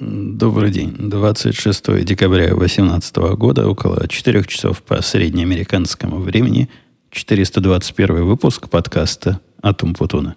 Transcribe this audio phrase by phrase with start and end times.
[0.00, 0.92] Добрый день.
[0.98, 6.68] 26 декабря 2018 года, около 4 часов по среднеамериканскому времени,
[7.12, 10.34] 421 выпуск подкаста «Атум Путуна».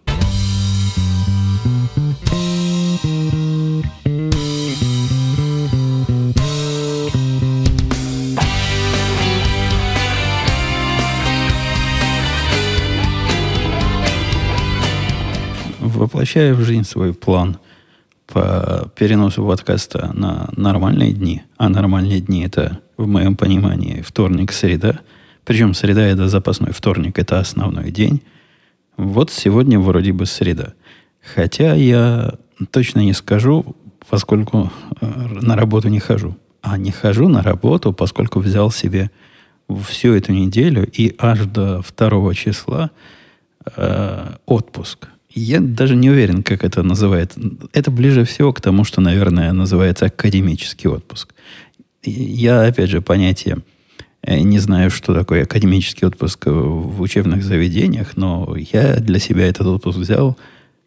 [15.79, 17.57] Воплощая в жизнь свой план–
[18.27, 24.99] по переносу подкаста на нормальные дни, а нормальные дни это, в моем понимании, вторник, среда,
[25.45, 28.21] причем среда это запасной, вторник это основной день.
[28.97, 30.73] Вот сегодня вроде бы среда.
[31.21, 32.33] Хотя я
[32.71, 33.75] точно не скажу,
[34.09, 36.35] поскольку э, на работу не хожу.
[36.61, 39.09] А не хожу на работу, поскольку взял себе
[39.87, 42.91] всю эту неделю и аж до второго числа
[43.75, 45.07] э, отпуск.
[45.39, 47.37] Я даже не уверен, как это называет.
[47.71, 51.35] Это ближе всего к тому, что, наверное, называется академический отпуск.
[52.03, 53.59] Я, опять же, понятие
[54.23, 59.67] э, не знаю, что такое академический отпуск в учебных заведениях, но я для себя этот
[59.67, 60.35] отпуск взял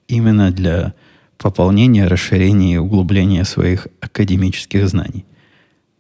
[0.09, 0.95] именно для
[1.39, 5.27] пополнения, расширения и углубления своих академических знаний.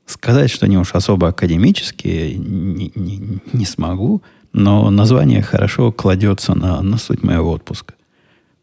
[0.06, 6.82] Сказать, что они уж особо академические, не, не, не смогу, но название хорошо кладется на,
[6.82, 7.94] на суть моего отпуска.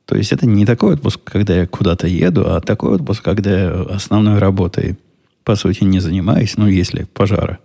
[0.08, 3.72] То есть это не такой отпуск, когда я куда-то еду, а такой отпуск, когда я
[3.90, 4.96] основной работой,
[5.44, 7.60] по сути, не занимаюсь, ну, если пожара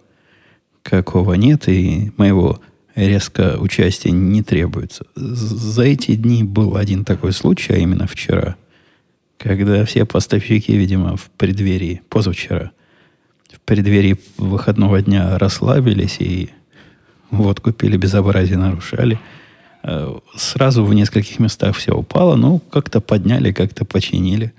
[0.83, 2.61] какого нет, и моего
[2.97, 5.07] резко участия не требуется.
[5.15, 8.57] За эти дни был один такой случай, а именно вчера,
[9.39, 12.73] когда все поставщики, видимо, в преддверии, позавчера,
[13.53, 16.51] в преддверии выходного дня расслабились и
[17.31, 19.21] вот купили безобразие нарушали–
[20.37, 24.53] сразу в нескольких местах все упало, ну, как-то подняли, как-то починили.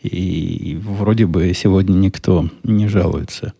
[0.00, 3.54] И вроде бы сегодня никто не жалуется.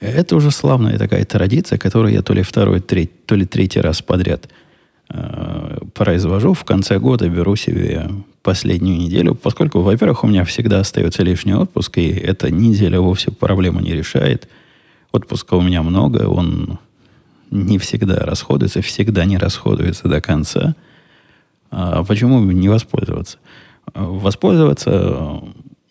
[0.00, 4.02] Это уже славная такая традиция, которую я то ли второй, треть, то ли третий раз
[4.02, 4.48] подряд
[5.08, 6.52] э, произвожу.
[6.52, 8.10] В конце года беру себе
[8.42, 13.80] последнюю неделю, поскольку, во-первых, у меня всегда остается лишний отпуск, и эта неделя вовсе проблему
[13.80, 14.48] не решает.
[15.12, 16.78] Отпуска у меня много, он
[17.50, 20.74] не всегда расходуется, всегда не расходуется до конца.
[21.70, 23.38] А почему не воспользоваться?
[23.94, 25.42] Воспользоваться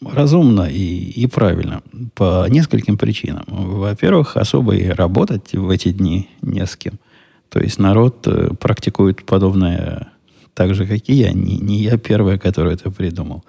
[0.01, 1.81] разумно и, и правильно
[2.13, 3.43] по нескольким причинам.
[3.47, 6.93] Во-первых, особо и работать в эти дни не с кем.
[7.49, 10.09] То есть народ э, практикует подобное
[10.53, 11.31] так же, как и я.
[11.31, 13.43] Не, не я первый, который это придумал.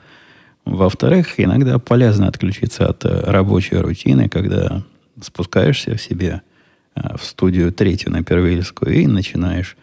[0.65, 4.83] Во-вторых, иногда полезно отключиться от э, рабочей рутины, когда
[5.21, 6.56] спускаешься в себе– Э,
[6.97, 9.77] в студию третью на Первильскую и начинаешь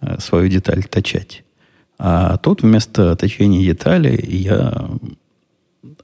[0.00, 1.44] э, свою деталь точать.
[1.98, 4.90] А тут вместо точения детали я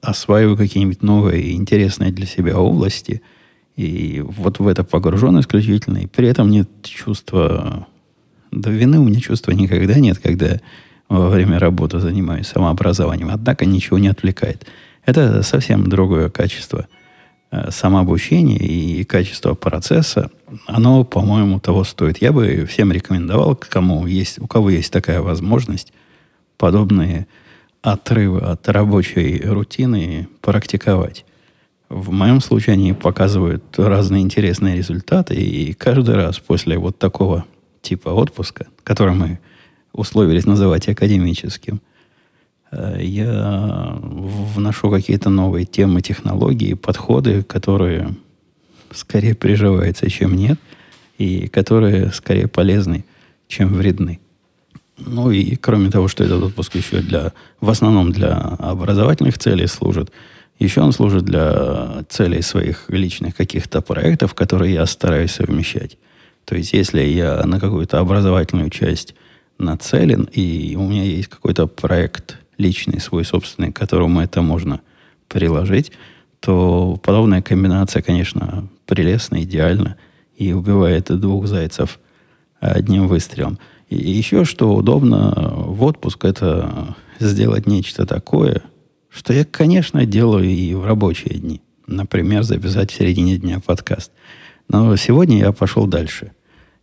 [0.01, 3.21] осваиваю какие-нибудь новые интересные для себя области.
[3.75, 5.99] И вот в это погружен исключительно.
[5.99, 7.87] И при этом нет чувства...
[8.51, 10.59] Да вины у меня чувства никогда нет, когда
[11.09, 13.29] во время работы занимаюсь самообразованием.
[13.31, 14.65] Однако ничего не отвлекает.
[15.05, 17.02] Это совсем другое качество– Э,
[17.69, 20.31] самообучение и качество процесса,
[20.67, 22.21] оно, по-моему, того стоит.
[22.21, 25.93] Я бы всем рекомендовал, кому есть, у кого есть такая возможность,
[26.57, 27.27] подобные
[27.81, 31.25] отрывы от рабочей рутины практиковать.
[31.89, 37.45] В моем случае они показывают разные интересные результаты, и каждый раз после вот такого
[37.81, 39.39] типа отпуска, который мы
[39.91, 41.92] условились называть академическим– Э,
[42.99, 48.15] я вношу какие-то новые темы, технологии, подходы, которые
[48.91, 50.59] скорее приживаются, чем нет,
[51.17, 53.05] и которые скорее полезны,
[53.47, 54.19] чем вредны.
[54.97, 60.11] Ну и кроме того, что этот отпуск еще для, в основном для образовательных целей служит,
[60.59, 65.97] еще он служит для целей своих личных каких-то проектов, которые я стараюсь совмещать.
[66.45, 69.15] То есть, если я на какую-то образовательную часть
[69.57, 74.81] нацелен, и у меня есть какой-то проект личный, свой собственный, к которому это можно
[75.27, 75.91] приложить,
[76.39, 79.97] то подобная комбинация, конечно, прелестна, идеальна
[80.35, 81.99] и убивает двух зайцев
[82.59, 83.59] одним выстрелом.
[83.89, 88.63] И еще что удобно в отпуск, это сделать нечто такое,
[89.09, 91.61] что я, конечно, делаю и в рабочие дни.
[91.87, 94.11] Например, записать в середине дня подкаст.
[94.69, 96.31] Но сегодня я пошел дальше.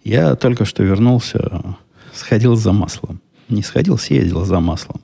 [0.04, 1.76] Я только что вернулся,
[2.12, 3.20] сходил за маслом.
[3.48, 5.00] Не сходил, съездил за маслом.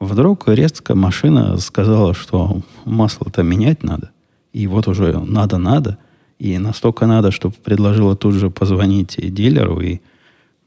[0.00, 4.10] Вдруг резко машина сказала, что масло-то менять надо.
[4.52, 5.98] И вот уже надо-надо.
[6.38, 10.00] И настолько надо, что предложила тут же позвонить дилеру и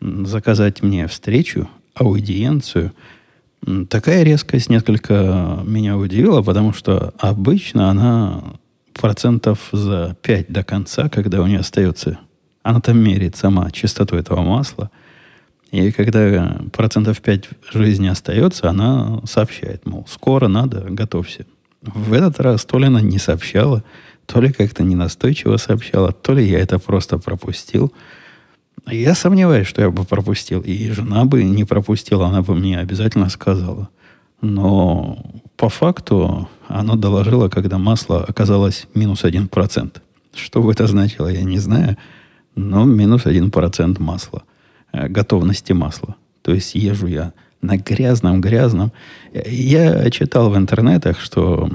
[0.02, 2.92] заказать мне встречу, аудиенцию
[3.90, 8.44] Такая резкость несколько меня удивила, потому что обычно она
[8.94, 12.18] процентов за 5 до конца, когда у нее остается,
[12.64, 14.90] она там меряет сама частоту этого масла,
[15.72, 21.46] и когда процентов 5 жизни остается, она сообщает, мол, скоро надо, готовься.
[21.82, 23.84] В этот раз то ли она не сообщала,
[24.26, 27.94] то ли как-то ненастойчиво сообщала, то ли я это просто пропустил–
[28.88, 30.62] я сомневаюсь, что я бы пропустил.
[30.62, 33.90] И жена бы не пропустила, она бы мне обязательно сказала.
[34.42, 35.24] Но
[35.56, 40.02] по факту оно доложило, когда масло оказалось минус один процент.
[40.34, 41.98] Что бы это значило, я не знаю.
[42.56, 44.44] Но минус один процент масла.
[44.94, 46.16] Э, готовности масла.
[46.42, 48.92] То есть езжу я на грязном-грязном.
[49.34, 51.70] Я читал в интернетах, что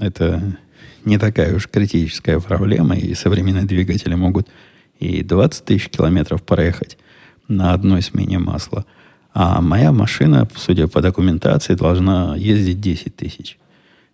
[0.00, 0.58] это
[1.04, 4.48] не такая уж критическая проблема, и современные двигатели могут
[4.98, 6.98] и 20 тысяч километров проехать
[7.46, 8.84] на одной смене масла.
[9.32, 13.58] А моя машина, судя по документации, должна ездить 10 тысяч.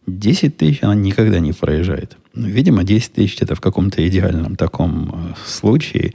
[0.07, 2.19] 10 тысяч она никогда не проезжает.
[2.35, 6.13] Ну, видимо, 10 тысяч это в каком-то идеальном таком э, случае,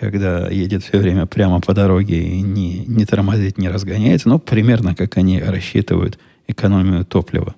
[0.00, 4.28] когда едет все время прямо по дороге и не, не тормозит, не разгоняется.
[4.28, 6.18] Но примерно как они рассчитывают
[6.48, 7.54] экономию топлива.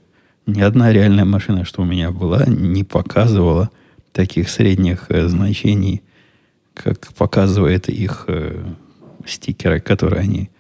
[0.47, 3.71] Ни одна реальная машина, что у меня была, не показывала
[4.13, 6.03] таких средних э, значений
[6.75, 8.63] как показывает их э,
[9.27, 10.51] стикеры, которые они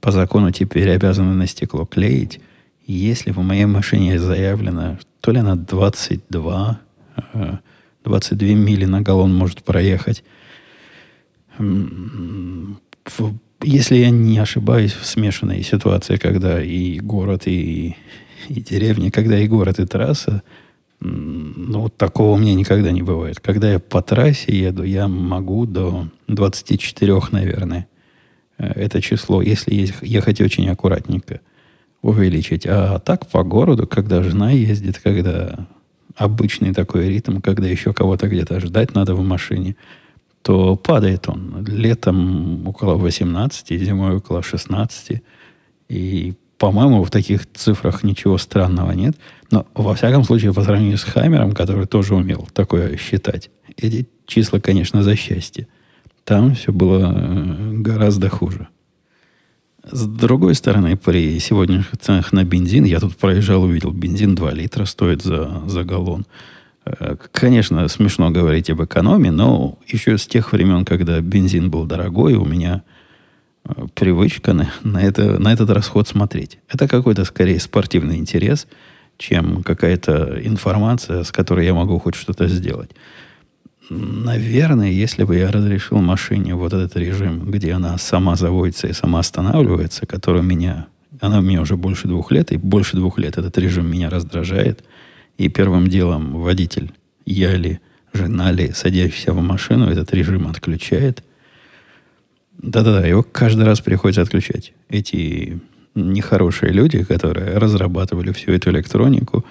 [0.00, 2.40] по закону теперь обязаны на стекло клеить.
[2.86, 6.80] Если в моей машине заявлено, то ли она 22,
[8.04, 10.22] 22 э, мили на галлон может проехать,
[13.62, 17.96] если я не ошибаюсь, в смешанной ситуации, когда и город, и,
[18.48, 20.42] и деревня, когда и город, и трасса,
[21.00, 23.40] ну, вот такого у меня никогда не бывает.
[23.40, 27.86] Когда я по трассе еду, я могу до 24, наверное,
[28.58, 31.40] э, это число, если ехать очень аккуратненько,
[32.02, 32.66] увеличить.
[32.66, 35.66] А так по городу, когда жена ездит, когда
[36.14, 39.76] обычный такой ритм, когда еще кого-то где-то ждать надо в машине,
[40.46, 41.66] то падает он.
[41.66, 45.20] Летом около 18, зимой около 16.
[45.88, 49.16] И по-моему, в таких цифрах ничего странного нет.
[49.50, 54.60] Но, во всяком случае, по сравнению с Хаммером, который тоже умел такое считать, эти числа,
[54.60, 55.66] конечно, за счастье.
[56.22, 58.68] Там все было э, гораздо хуже.
[59.82, 64.84] С другой стороны, при сегодняшних ценах на бензин, я тут проезжал, увидел, бензин 2 литра
[64.84, 66.24] стоит за, за галлон.
[66.86, 72.34] Э, конечно, смешно говорить об экономии, но еще с тех времен, когда бензин был дорогой,
[72.34, 72.82] у меня–
[73.94, 76.58] привычка на, на, это, на этот расход смотреть.
[76.68, 78.66] Это какой-то скорее спортивный интерес,
[79.18, 82.90] чем какая-то информация, с которой я могу хоть что-то сделать.
[83.88, 89.20] Наверное, если бы я разрешил машине вот этот режим, где она сама заводится и сама
[89.20, 90.86] останавливается, который меня...
[91.20, 94.84] Она у меня уже больше двух лет, и больше двух лет этот режим меня раздражает.
[95.38, 96.92] И первым делом водитель,
[97.24, 97.80] я ли,
[98.12, 101.22] жена ли, садящийся в машину, этот режим отключает–
[102.58, 104.72] да-да-да, его каждый раз приходится отключать.
[104.88, 105.60] Эти
[105.94, 109.44] нехорошие люди, которые разрабатывали всю эту электронику,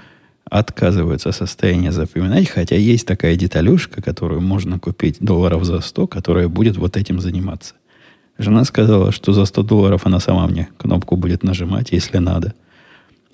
[0.49, 6.77] отказываются состояние запоминать, хотя есть такая деталюшка, которую можно купить долларов за 100, которая будет
[6.77, 7.75] вот этим заниматься.
[8.37, 12.53] Жена сказала, что за 100 долларов она сама мне кнопку будет нажимать, если надо.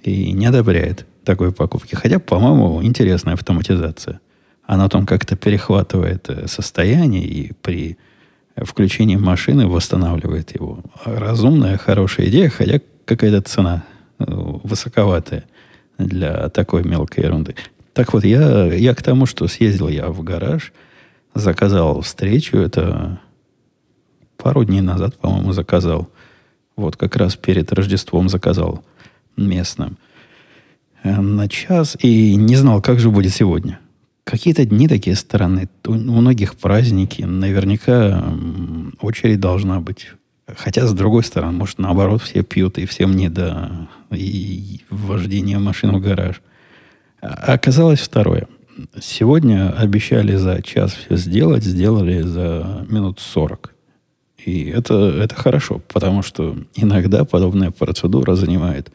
[0.03, 1.95] И не одобряет такой покупки.
[1.95, 4.19] Хотя, по-моему, интересная автоматизация.
[4.66, 7.97] Она там как-то перехватывает э, состояние и при
[8.56, 10.80] включение машины восстанавливает его.
[11.06, 13.83] Разумная, хорошая идея, хотя какая-то цена
[14.19, 15.45] э, высоковатая
[15.97, 17.56] для такой мелкой ерунды.
[17.94, 20.71] Так вот, я, я к тому, что съездил я в гараж,
[21.33, 23.19] заказал встречу, это
[24.37, 26.09] пару дней назад, по-моему, заказал.
[26.76, 28.83] Вот как раз перед Рождеством заказал
[29.48, 29.98] местным
[31.04, 33.80] э, на час и не знал, как же будет сегодня.
[34.24, 35.68] Какие-то дни такие странные.
[35.86, 37.24] У многих праздники.
[37.24, 38.24] Наверняка
[39.02, 40.10] очередь должна быть.
[40.48, 45.95] Хотя, с другой стороны, может, наоборот, все пьют, и всем не до и вождения машин
[45.95, 46.42] в гараж.
[47.21, 48.48] А оказалось второе.
[49.00, 53.74] Сегодня обещали за час все сделать, сделали за минут сорок.
[54.45, 58.92] И это, это хорошо, потому что иногда подобная процедура занимает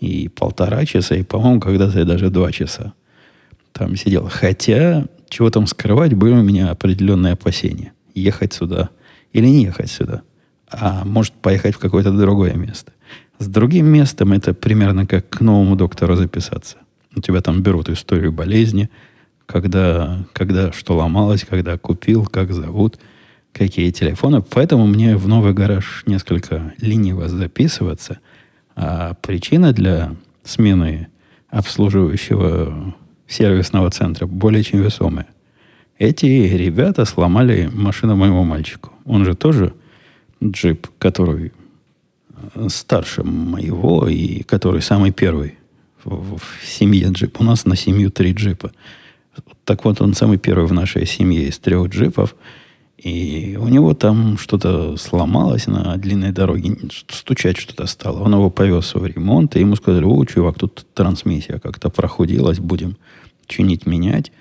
[0.00, 2.94] и полтора часа, и, по-моему, когда-то даже два часа
[3.72, 4.28] там сидел.
[4.30, 7.92] Хотя, чего там скрывать, были у меня определенные опасения.
[8.14, 8.90] Ехать сюда
[9.32, 10.22] или не ехать сюда.
[10.70, 12.92] А может поехать в какое-то другое место.
[13.38, 16.78] С другим местом это примерно как к новому доктору записаться.
[17.14, 18.90] У тебя там берут историю болезни,
[19.46, 22.98] когда, когда что ломалось, когда купил, как зовут,
[23.52, 24.42] какие телефоны.
[24.42, 28.18] Поэтому мне в новый гараж несколько лениво записываться.
[28.82, 31.08] А причина для смены
[31.50, 32.94] обслуживающего
[33.28, 35.26] сервисного центра более чем весомая.
[35.98, 38.90] Эти ребята сломали машину моему мальчику.
[39.04, 39.74] Он же тоже
[40.42, 41.52] джип, который
[42.68, 45.58] старше моего и который самый первый
[46.02, 47.38] в, в семье джип.
[47.38, 48.72] У нас на семью три джипа.
[49.66, 52.34] Так вот, он самый первый в нашей семье из трех джипов.
[53.02, 56.76] И у него там что-то сломалось на длинной дороге,
[57.08, 58.18] стучать что-то стало.
[58.20, 62.98] Он его повез в ремонт, и ему сказали, о, чувак, тут трансмиссия как-то прохудилась, будем
[63.46, 64.32] чинить, менять.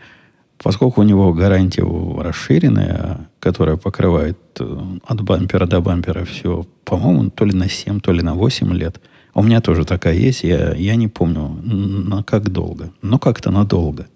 [0.58, 1.86] Поскольку у него гарантия
[2.22, 8.12] расширенная, которая покрывает э, от бампера до бампера все, по-моему, то ли на 7, то
[8.12, 9.00] ли на 8 лет.
[9.34, 12.92] У меня тоже такая есть, я, я не помню, на как долго.
[13.02, 14.08] Но как-то надолго.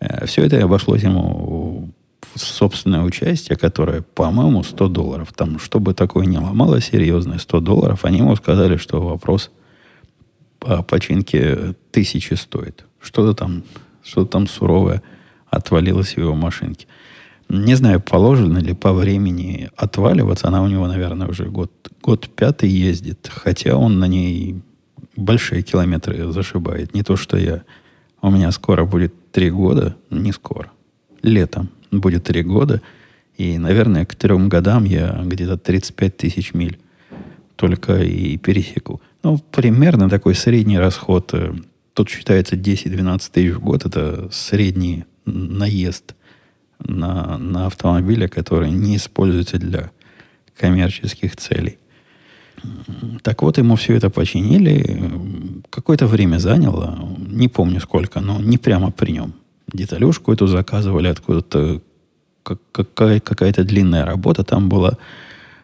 [0.00, 1.93] Э, все это обошлось ему
[2.36, 5.32] собственное участие, которое, по-моему, 100 долларов.
[5.34, 9.50] Там, чтобы такое не ломало серьезное, 100 долларов, они ему сказали, что вопрос
[10.60, 12.84] о починке тысячи стоит.
[13.00, 13.62] Что-то там,
[14.02, 15.02] что-то там суровое–
[15.54, 16.86] отвалилась в его машинке.
[17.48, 20.48] Не знаю, положено ли по времени отваливаться.
[20.48, 21.70] Она у него, наверное, уже год,
[22.02, 23.30] год пятый ездит.
[23.30, 24.62] Хотя он на ней
[25.16, 26.94] большие километры зашибает.
[26.94, 27.62] Не то, что я.
[28.22, 29.94] У меня скоро будет три года.
[30.10, 30.70] Не скоро.
[31.22, 31.68] Летом
[32.00, 32.80] будет три года.
[33.36, 36.78] И, наверное, к трем годам я где-то 35 тысяч миль
[37.56, 39.00] только и пересеку.
[39.22, 41.30] Ну, примерно такой средний расход.
[41.32, 41.54] Э,
[41.94, 43.84] тут считается 10-12 тысяч в год.
[43.86, 46.14] Это средний наезд
[46.78, 49.90] на, на автомобили, которые не используются для
[50.56, 51.78] коммерческих целей.
[53.22, 55.10] Так вот, ему все это починили.
[55.70, 59.34] Какое-то время заняло, не помню сколько, но не прямо при нем.
[59.74, 61.82] Деталюшку эту заказывали откуда-то.
[62.72, 64.96] Какая, какая-то длинная работа там была.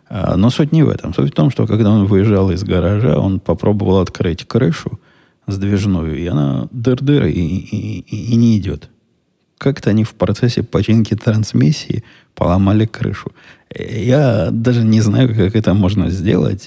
[0.08, 1.14] А, но суть не в этом.
[1.14, 5.00] Суть в том, что когда он выезжал из гаража, он попробовал открыть крышу
[5.46, 8.90] сдвижную, и она дыр-дыр и, и, и, и не идет
[9.60, 12.02] как-то они в процессе починки трансмиссии
[12.34, 13.32] поломали крышу.
[13.78, 16.66] Я даже не знаю, как это можно сделать.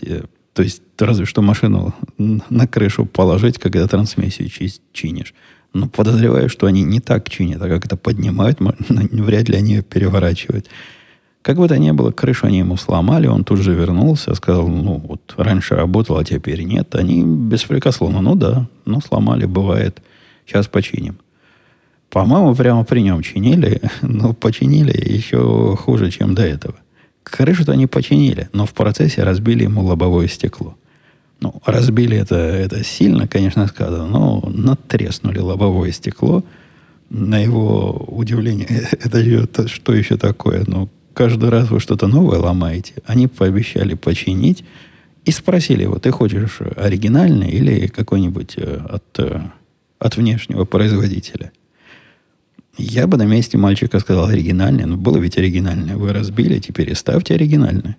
[0.54, 4.48] То есть, разве что машину на крышу положить, когда трансмиссию
[4.94, 5.34] чинишь.
[5.74, 9.82] Но подозреваю, что они не так чинят, а как это поднимают, вряд ли они ее
[9.82, 10.68] переворачивают.
[11.42, 15.04] Как бы то ни было, крышу они ему сломали, он тут же вернулся, сказал, ну,
[15.06, 16.96] вот раньше работал, а теперь нет.
[16.96, 20.02] Они беспрекословно, ну да, ну сломали, бывает,
[20.46, 21.18] сейчас починим.
[22.10, 26.76] По-моему, прямо при нем чинили, но починили еще хуже, чем до этого.
[27.24, 30.78] Крышу-то они починили, но в процессе разбили ему лобовое стекло.
[31.44, 36.42] Ну, разбили это, это сильно, конечно, сказано, но натреснули лобовое стекло.
[37.10, 40.64] На его удивление, это, что еще такое?
[40.66, 42.94] Ну, каждый раз вы что-то новое ломаете.
[43.06, 44.64] Они пообещали починить
[45.26, 49.42] и спросили его, ты хочешь оригинальный или какой-нибудь э, от, э,
[50.00, 51.52] от внешнего производителя–
[52.76, 55.96] я бы на месте мальчика сказал оригинальное, но было ведь оригинальное.
[55.96, 57.98] Вы разбили, теперь ставьте оригинальное.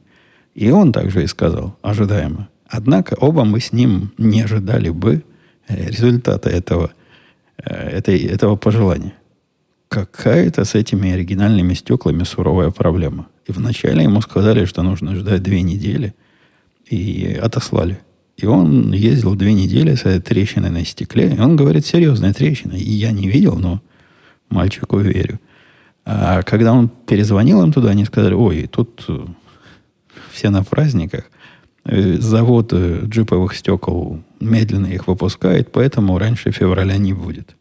[0.57, 2.49] И он также и сказал, ожидаемо.
[2.77, 5.23] Однако оба мы с ним не ожидали бы
[5.69, 6.91] э, результата этого,
[7.57, 9.15] э, этой, этого пожелания.
[9.89, 13.29] Какая-то с этими оригинальными стеклами суровая проблема.
[13.47, 16.15] И вначале ему сказали, что нужно ждать две недели,
[16.87, 18.01] и отослали.
[18.37, 21.33] И он ездил две недели с этой трещиной на стекле.
[21.33, 22.73] И он говорит, серьезная трещина.
[22.73, 23.83] И я не видел, но
[24.51, 25.39] мальчику верю.
[26.05, 29.27] А когда он перезвонил им туда, они сказали, ой, тут э,
[30.33, 31.31] все на праздниках.
[31.85, 37.57] Э, завод э, джиповых стекол медленно их выпускает, поэтому раньше февраля не будет.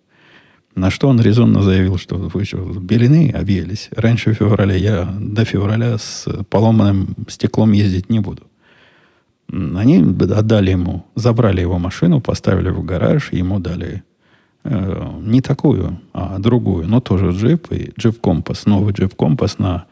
[0.75, 3.89] На что он резонно заявил, что вы что, белины объелись.
[3.95, 8.43] Раньше февраля я до февраля с поломанным стеклом ездить не буду.
[9.51, 14.03] Они отдали ему, забрали его машину, поставили в гараж, ему дали
[14.65, 19.85] Э, не такую, а другую, но тоже джип, и джип компас, новый джип компас на,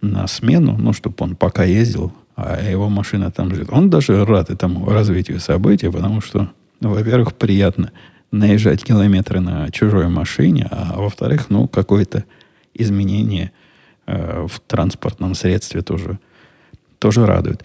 [0.00, 2.12] на смену, ну, чтобы он пока ездил,
[2.42, 3.68] а его машина там жит.
[3.70, 7.92] Он даже рад этому развитию событий, потому что, ну, во-первых, приятно
[8.30, 12.24] наезжать километры на чужой машине, а во-вторых, ну, какое-то
[12.74, 13.52] изменение
[14.06, 16.18] э, в транспортном средстве тоже,
[16.98, 17.64] тоже радует.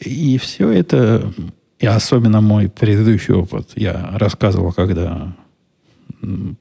[0.00, 1.32] И все это,
[1.78, 5.34] и особенно мой предыдущий опыт, я рассказывал, когда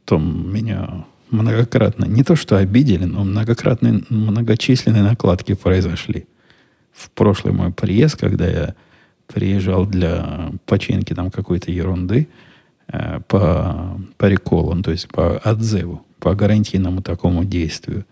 [0.05, 6.27] там меня многократно, не то что обидели, но многократные, многочисленные накладки произошли.
[6.93, 8.75] В прошлый мой приезд, когда я
[9.27, 12.27] приезжал для починки там какой-то ерунды
[12.87, 18.05] э, по, по реколу, то есть по отзыву, по гарантийному такому действию.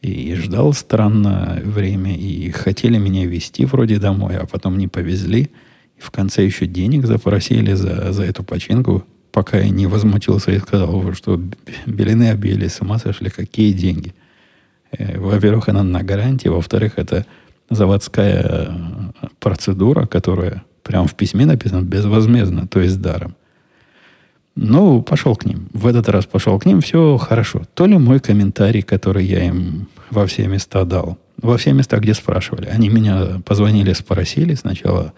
[0.00, 5.50] И ждал странное время, и хотели меня везти вроде домой, а потом не повезли.
[5.98, 11.12] В конце еще денег запросили за, за эту починку, пока я не возмутился и сказал,
[11.14, 11.40] что
[11.86, 14.14] белины объели, с ума сошли, какие деньги.
[14.90, 17.26] Э, во-первых, она на гарантии, во-вторых, это
[17.74, 18.74] заводская
[19.38, 23.34] процедура, которая прямо в письме написана безвозмездно, то есть даром.
[24.54, 25.68] Ну, пошел к ним.
[25.72, 27.62] В этот раз пошел к ним, все хорошо.
[27.74, 32.12] То ли мой комментарий, который я им во все места дал, во все места, где
[32.12, 32.66] спрашивали.
[32.66, 35.14] Они меня позвонили, спросили сначала,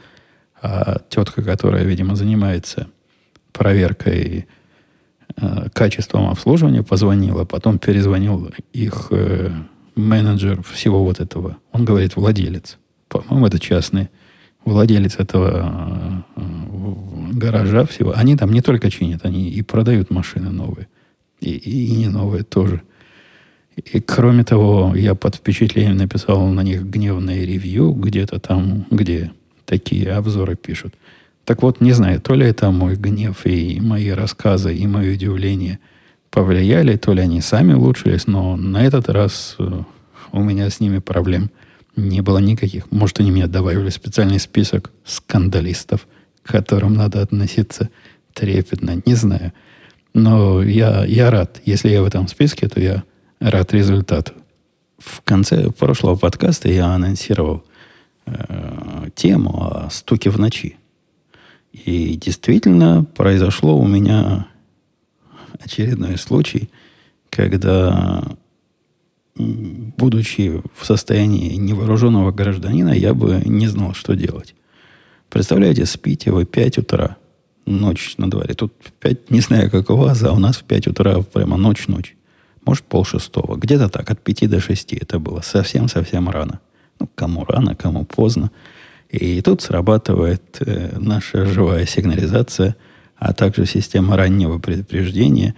[0.62, 2.86] а тетка, которая, видимо, занимается
[3.52, 4.46] проверкой
[5.36, 9.50] э, качеством обслуживания, позвонила, потом перезвонил их э,
[9.96, 11.56] менеджер всего вот этого.
[11.72, 12.78] Он говорит, владелец.
[13.08, 14.08] По-моему, это частный
[14.64, 16.42] владелец этого э,
[17.32, 18.12] гаража всего.
[18.14, 20.88] Они там не только чинят, они и продают машины новые.
[21.40, 22.82] И, и, и не новые тоже.
[23.76, 29.32] И кроме того, я под впечатлением написал на них гневное ревью где-то там, где
[29.64, 30.94] такие обзоры пишут.
[31.44, 35.78] Так вот, не знаю, то ли это мой гнев и мои рассказы, и мое удивление
[36.34, 39.82] повлияли, то ли они сами улучшились, но на этот раз э,
[40.32, 41.48] у меня с ними проблем
[41.94, 42.90] не было никаких.
[42.90, 46.08] Может, они мне добавили специальный список скандалистов,
[46.42, 47.88] к которым надо относиться
[48.32, 49.52] трепетно, не знаю.
[50.12, 51.60] Но я, я рад.
[51.64, 53.04] Если я в этом списке, то я
[53.38, 54.32] рад результату.
[54.98, 57.62] В конце прошлого подкаста я анонсировал
[58.26, 60.78] э, тему о стуке в ночи.
[61.72, 64.48] И действительно произошло у меня
[65.62, 66.70] очередной случай,
[67.30, 68.24] когда,
[69.36, 74.54] будучи в состоянии невооруженного гражданина, я бы не знал, что делать.
[75.30, 77.16] Представляете, спите вы 5 утра,
[77.66, 78.54] ночь на дворе.
[78.54, 82.16] Тут 5, не знаю, как у вас, а у нас в 5 утра прямо ночь-ночь.
[82.64, 83.56] Может, пол шестого.
[83.56, 85.40] Где-то так, от 5 до 6 это было.
[85.40, 86.60] Совсем-совсем рано.
[87.00, 88.50] Ну, кому рано, кому поздно.
[89.10, 92.76] И тут срабатывает э, наша живая сигнализация,
[93.24, 95.54] а также система раннего предупреждения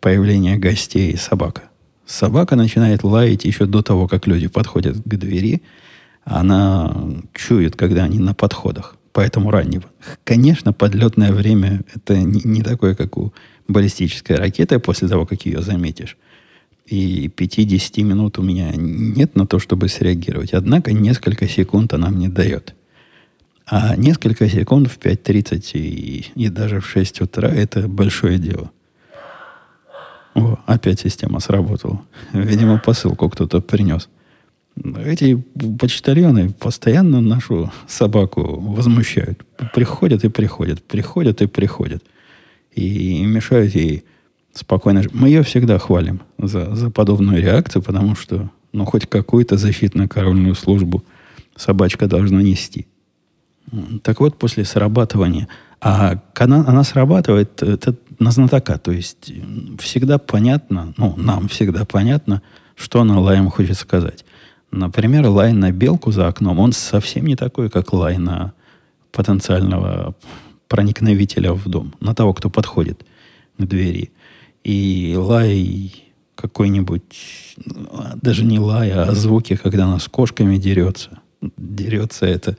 [0.00, 1.64] появления гостей и собака.
[2.06, 5.60] Собака начинает лаять еще до того, как люди подходят к двери.
[6.24, 6.96] Она
[7.34, 8.96] чует, когда они на подходах.
[9.12, 9.84] Поэтому раннего.
[10.24, 13.34] Конечно, подлетное время это не, не такое, как у
[13.68, 16.16] баллистической ракеты после того, как ее заметишь
[16.86, 20.54] и 50 минут у меня нет на то, чтобы среагировать.
[20.54, 22.74] Однако несколько секунд она мне дает.
[23.70, 28.72] А несколько секунд в 5.30 и, и даже в 6 утра это большое дело.
[30.34, 32.02] О, опять система сработала.
[32.32, 34.08] Видимо, посылку кто-то принес.
[35.04, 35.36] Эти
[35.78, 39.44] почтальоны постоянно нашу собаку возмущают.
[39.72, 42.02] Приходят и приходят, приходят и приходят.
[42.74, 44.04] И мешают ей
[44.52, 45.04] спокойно.
[45.12, 51.04] Мы ее всегда хвалим за, за подобную реакцию, потому что ну, хоть какую-то защитно-корольную службу
[51.56, 52.86] собачка должна нести.
[54.02, 55.48] Так вот, после срабатывания,
[55.80, 59.32] а она, она срабатывает это на знатока, то есть
[59.78, 62.42] всегда понятно, ну, нам всегда понятно,
[62.74, 64.24] что она лаем хочет сказать.
[64.70, 68.52] Например, лай на белку за окном, он совсем не такой, как лай на
[69.12, 70.14] потенциального
[70.68, 73.04] проникновителя в дом, на того, кто подходит
[73.58, 74.12] к двери
[74.64, 75.92] и лай
[76.34, 77.56] какой-нибудь,
[78.16, 81.18] даже не лай, а звуки, когда она с кошками дерется.
[81.56, 82.56] Дерется это,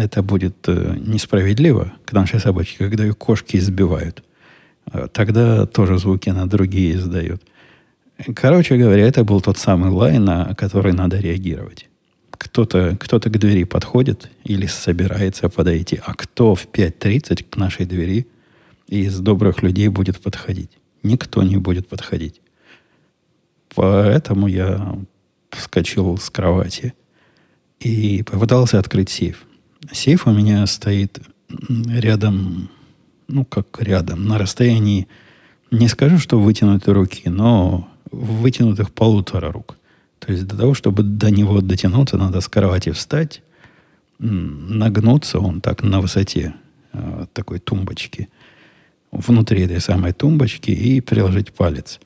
[0.00, 4.22] это будет э, несправедливо к нашей собачке, когда ее кошки избивают.
[4.86, 7.42] А тогда тоже звуки она другие издает.
[8.34, 11.88] Короче говоря, это был тот самый лай, на который надо реагировать.
[12.30, 18.26] Кто-то кто к двери подходит или собирается подойти, а кто в 5.30 к нашей двери
[18.88, 20.70] из добрых людей будет подходить
[21.02, 22.40] никто не будет подходить.
[23.74, 24.98] Поэтому я
[25.50, 26.94] вскочил с кровати
[27.80, 29.44] и попытался открыть сейф.
[29.92, 31.20] Сейф у меня стоит
[31.68, 32.70] рядом,
[33.26, 35.08] ну как рядом, на расстоянии,
[35.70, 39.76] не скажу, что вытянутой руки, но вытянутых полутора рук.
[40.18, 43.42] То есть для того, чтобы до него дотянуться, надо с кровати встать,
[44.18, 46.54] нагнуться он так на высоте
[46.92, 48.28] э, такой тумбочки–
[49.10, 52.00] внутри этой самой тумбочки и приложить палец.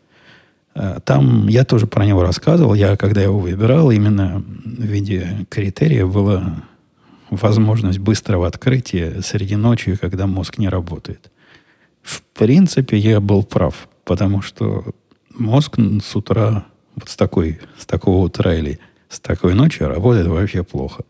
[0.75, 2.75] Э, там я тоже про него рассказывал.
[2.75, 6.63] Я, когда его выбирал, именно в виде критерия была
[7.37, 11.31] возможность быстрого открытия среди ночи, когда мозг не работает.
[12.03, 14.85] В принципе, я был прав, потому что
[15.35, 20.63] мозг с утра, вот с, такой, с такого утра или с такой ночи работает вообще
[20.63, 21.05] плохо.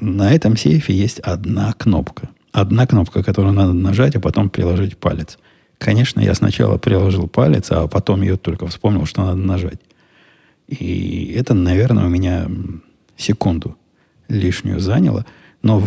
[0.00, 2.28] На этом сейфе есть одна кнопка
[2.60, 5.38] одна кнопка, которую надо нажать, а потом приложить палец.
[5.78, 9.80] Конечно, я сначала приложил палец, а потом ее только вспомнил, что надо нажать.
[10.66, 12.48] И это, наверное, у меня
[13.16, 13.76] секунду
[14.28, 15.24] лишнюю заняло.
[15.62, 15.82] Но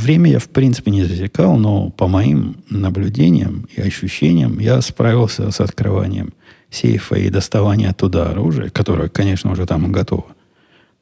[0.00, 5.60] время я, в принципе, не засекал, но по моим наблюдениям и ощущениям я справился с
[5.60, 6.32] открыванием
[6.70, 10.26] сейфа и доставанием оттуда оружия, которое, конечно, уже там готово.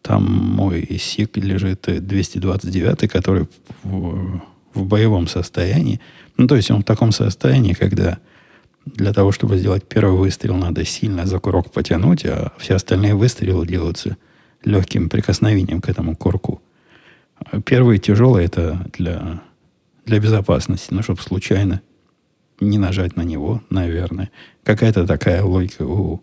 [0.02, 3.46] Там мой СИК лежит 229, который
[3.82, 4.40] в,
[4.72, 6.00] в боевом состоянии.
[6.38, 8.18] Ну, то есть он в таком состоянии, когда
[8.86, 13.66] для того, чтобы сделать первый выстрел, надо сильно за курок потянуть, а все остальные выстрелы
[13.66, 14.16] делаются
[14.64, 16.60] легким прикосновением к этому курку.
[17.64, 19.40] Первый тяжелый это для,
[20.04, 21.80] для безопасности, ну, чтобы случайно
[22.60, 24.30] не нажать на него, наверное.
[24.64, 26.22] Какая-то такая логика у,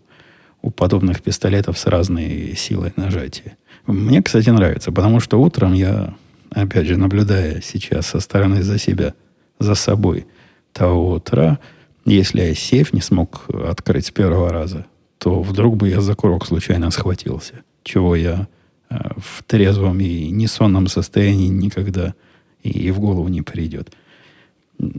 [0.62, 3.56] у подобных пистолетов с разной силой нажатия.
[3.86, 6.14] Мне, кстати, нравится, потому что утром я,
[6.50, 9.14] опять же, наблюдая сейчас со стороны за себя,
[9.58, 10.26] за собой
[10.72, 11.58] того утра,
[12.04, 14.86] если я сейф не смог открыть с первого раза,
[15.18, 18.46] то вдруг бы я за курок случайно схватился, чего я
[18.90, 22.14] э, в трезвом и несонном состоянии никогда
[22.62, 23.92] и, в голову не придет.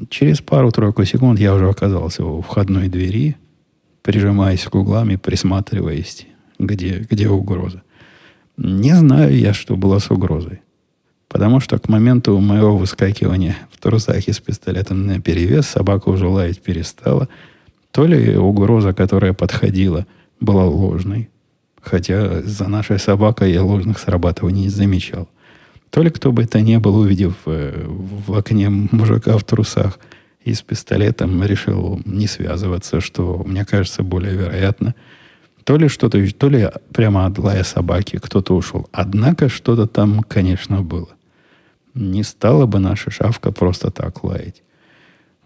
[0.09, 3.37] Через пару-тройку секунд я уже оказался у входной двери,
[4.01, 7.83] прижимаясь к углам и присматриваясь, где, где угроза.
[8.57, 10.61] Не знаю я, что было с угрозой.
[11.29, 16.27] Потому что к моменту моего выскакивания в трусах и с пистолетом на перевес собака уже
[16.27, 17.29] лаять перестала.
[17.91, 20.07] То ли угроза, которая подходила,
[20.41, 21.29] была ложной,
[21.81, 25.27] хотя за нашей собакой я ложных срабатываний не замечал.
[25.89, 29.99] То ли кто бы это ни был, увидев э, в окне мужика в трусах
[30.43, 34.95] и с пистолетом, решил не связываться, что, мне кажется, более вероятно–
[35.69, 38.87] то ли что-то, то ли прямо от лая собаки кто-то ушел.
[38.91, 41.09] Однако что-то там, конечно, было.
[41.93, 44.63] Не стала бы наша шавка просто так лаять.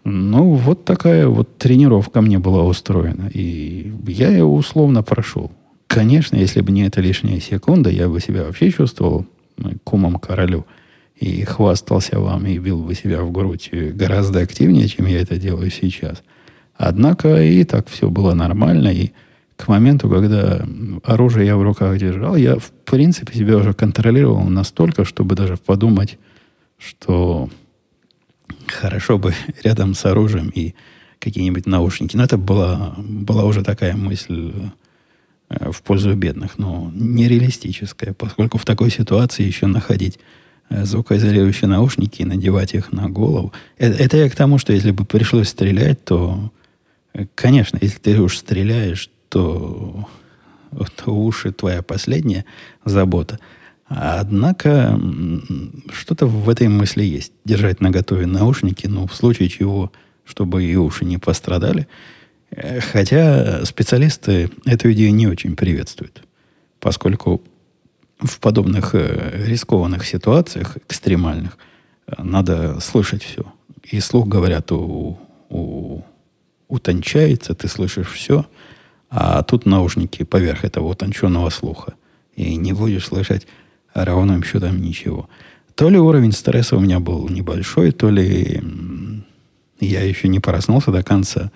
[0.04, 3.28] Ну, вот такая вот тренировка мне была устроена.
[3.34, 5.52] И я ее условно прошел.
[5.86, 9.26] Конечно, если бы не эта лишняя секунда, я бы себя вообще чувствовал
[9.84, 10.66] кумом королю
[11.16, 15.70] и хвастался вам и бил бы себя в грудь гораздо активнее, чем я это делаю
[15.70, 16.22] сейчас.
[16.76, 19.12] Однако и так все было нормально, и
[19.56, 20.66] к моменту, когда
[21.04, 26.18] оружие я в руках держал, я, в принципе, себя уже контролировал настолько, чтобы даже подумать,
[26.78, 27.48] что
[28.66, 30.74] хорошо бы рядом с оружием и
[31.20, 32.16] какие-нибудь наушники.
[32.16, 34.70] Но это была, была уже такая мысль э,
[35.48, 40.18] в пользу бедных, но нереалистическая, поскольку в такой ситуации еще находить
[40.70, 43.52] э, звукоизолирующие наушники и надевать их на голову.
[43.78, 46.52] Это, это я к тому, что если бы пришлось стрелять, то,
[47.12, 50.08] э, конечно, если ты уж стреляешь, то,
[50.96, 52.44] то уши твоя последняя
[52.84, 53.38] забота.
[53.86, 54.98] Однако
[55.92, 57.32] что-то в этой мысли есть.
[57.44, 59.92] Держать на готове наушники, ну, в случае чего,
[60.24, 61.86] чтобы и уши не пострадали.
[62.92, 66.22] Хотя специалисты эту идею не очень приветствуют,
[66.80, 67.42] поскольку
[68.20, 71.58] в подобных э, рискованных ситуациях, экстремальных,
[72.16, 73.44] надо слышать все.
[73.82, 75.18] И слух, говорят, у,
[75.50, 76.02] у,
[76.68, 78.46] утончается, ты слышишь все–
[79.16, 81.94] а тут наушники поверх этого утонченного слуха.
[82.34, 83.46] И не будешь слышать
[83.94, 85.28] ровным счетом ничего.
[85.76, 88.60] То ли уровень стресса у меня был небольшой, то ли
[89.78, 91.52] я еще не проснулся до конца.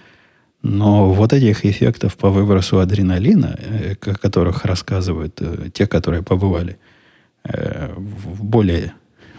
[0.62, 6.79] Но вот этих эффектов по выбросу адреналина, э, о которых рассказывают э, те, которые побывали
[7.44, 8.92] э, в более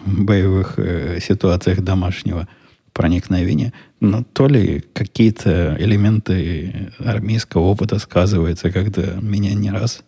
[0.06, 0.78] боевых
[1.20, 2.48] ситуациях домашнего
[2.94, 10.02] проникновения, но то ли какие-то элементы армейского опыта сказываются, когда меня не раз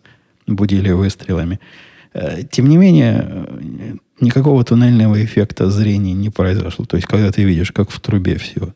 [0.47, 1.59] будили выстрелами.
[2.49, 3.45] Тем не менее,
[4.19, 6.85] никакого туннельного эффекта зрения не произошло.
[6.85, 8.73] То есть, когда ты видишь, как в трубе все.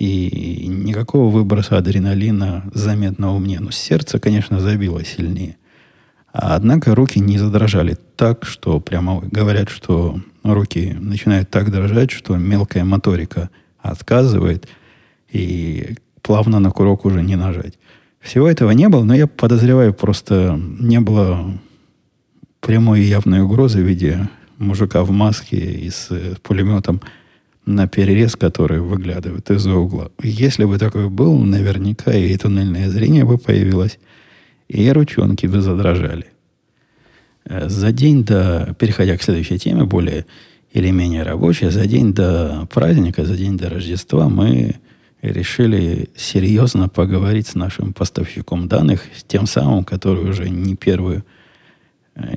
[0.00, 3.60] И никакого выброса адреналина заметного мне.
[3.60, 5.58] Но сердце, конечно, забило сильнее.
[6.32, 12.36] А однако руки не задрожали так, что прямо говорят, что руки начинают так дрожать, что
[12.36, 14.68] мелкая моторика отказывает,
[15.28, 17.74] и плавно на курок уже не нажать.
[18.20, 21.60] Всего этого не было, но я подозреваю, просто не было
[22.60, 26.08] прямой явной угрозы в виде мужика в маске и с
[26.42, 27.02] пулеметом
[27.66, 30.10] на перерез, который выглядывает из-за угла.
[30.22, 33.98] Если бы такой был, наверняка и туннельное зрение бы появилось,
[34.68, 36.26] и ручонки бы задрожали.
[37.44, 40.26] Э, за день до, переходя к следующей теме, более
[40.72, 44.76] или менее рабочая, за день до праздника, за день до Рождества мы
[45.22, 51.22] решили серьезно поговорить с нашим поставщиком данных, с тем самым, который уже не первый, э,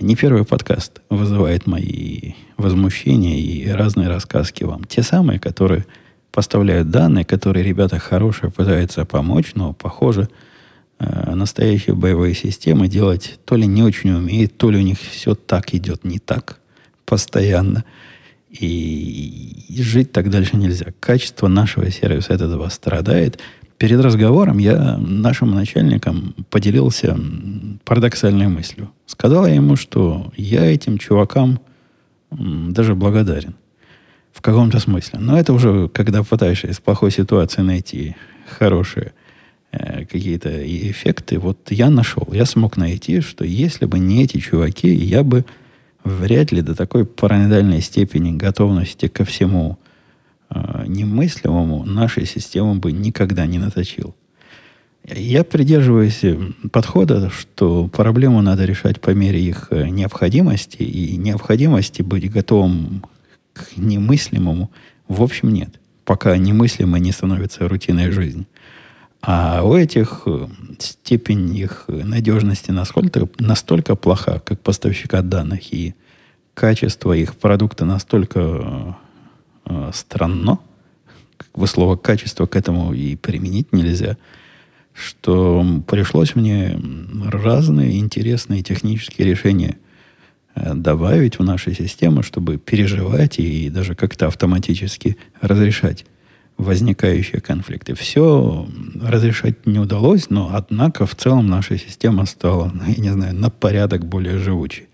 [0.01, 4.83] не первый подкаст вызывает мои возмущения и разные рассказки вам.
[4.83, 5.85] Те самые, которые
[6.31, 10.29] поставляют данные, которые ребята хорошие пытаются помочь, но, похоже,
[10.99, 15.35] э, настоящие боевые системы делать то ли не очень умеют, то ли у них все
[15.35, 16.59] так идет не так
[17.05, 17.83] постоянно–
[18.59, 20.87] И жить так дальше нельзя.
[20.99, 23.39] Качество нашего сервиса этого страдает.
[23.83, 27.19] Перед разговором я нашим начальникам поделился
[27.83, 28.89] парадоксальной мыслью.
[29.07, 31.59] Сказал я ему, что я этим чувакам
[32.31, 33.55] даже благодарен.
[34.31, 35.19] В каком-то смысле.
[35.19, 38.15] Но это уже, когда пытаешься из плохой ситуации найти
[38.57, 39.11] хорошие
[39.73, 44.95] э, какие-то эффекты, вот я нашел, я смог найти, что если бы не эти чуваки,
[44.95, 45.43] я бы
[46.05, 49.77] вряд ли до такой параноидальной степени готовности ко всему
[50.49, 54.15] э, немыслимому нашей систему бы никогда не наточил.
[55.06, 56.38] Я придерживаюсь э,
[56.71, 63.03] подхода, что проблему надо решать по мере их э, необходимости, и необходимости быть готовым
[63.53, 64.71] к немыслимому
[65.08, 68.47] в общем нет, пока немыслимо не становится рутиной жизни.
[69.21, 70.27] А у этих
[70.79, 75.95] степень их надежности насколько, настолько плоха, как поставщика данных, и
[76.53, 78.97] качество их продукта настолько
[79.65, 80.60] э, странно,
[81.38, 84.17] как бы слово качество к этому и применить нельзя–
[84.93, 86.80] что пришлось мне
[87.26, 89.78] разные интересные технические решения
[90.56, 96.06] э, добавить в наши системы, чтобы переживать и даже как-то автоматически разрешать
[96.58, 97.95] возникающие конфликты.
[97.95, 98.67] Все
[99.02, 104.06] разрешать не удалось, но однако в целом наша система стала, я не знаю, на порядок
[104.06, 104.88] более живучей.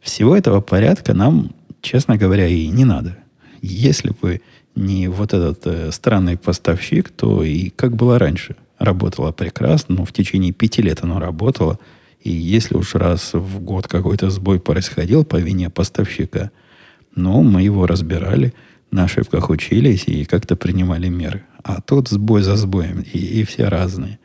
[0.00, 1.50] Всего этого порядка нам,
[1.82, 3.18] честно говоря, и не надо.
[3.66, 4.40] Если бы
[4.74, 10.12] не вот этот э, странный поставщик, то и как было раньше– работала прекрасно, но в
[10.12, 11.78] течение пяти лет оно работало.
[12.20, 16.50] И если уж раз в год какой-то сбой происходил по вине поставщика,
[17.14, 18.52] ну, мы его разбирали,
[18.90, 21.44] на ошибках учились и как-то принимали меры.
[21.62, 24.18] А тут сбой за сбоем, и, и все разные.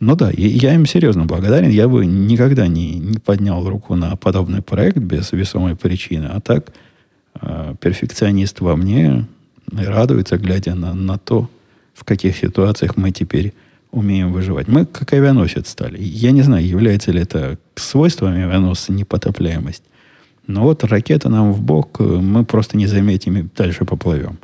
[0.00, 1.70] Ну да, я им серьезно благодарен.
[1.70, 6.26] Я бы никогда не, не поднял руку на подобный проект без весомой причины.
[6.26, 6.72] А так,
[7.80, 9.26] перфекционист во мне
[9.72, 11.48] радуется, глядя на, на то,
[11.94, 13.54] в каких ситуациях мы теперь
[13.90, 14.68] умеем выживать.
[14.68, 15.98] Мы как авианосец стали.
[16.00, 19.82] Я не знаю, является ли это свойством авианосца непотопляемость.
[20.46, 24.38] Но вот ракета нам в бок, э, мы просто не заметим и дальше поплывем.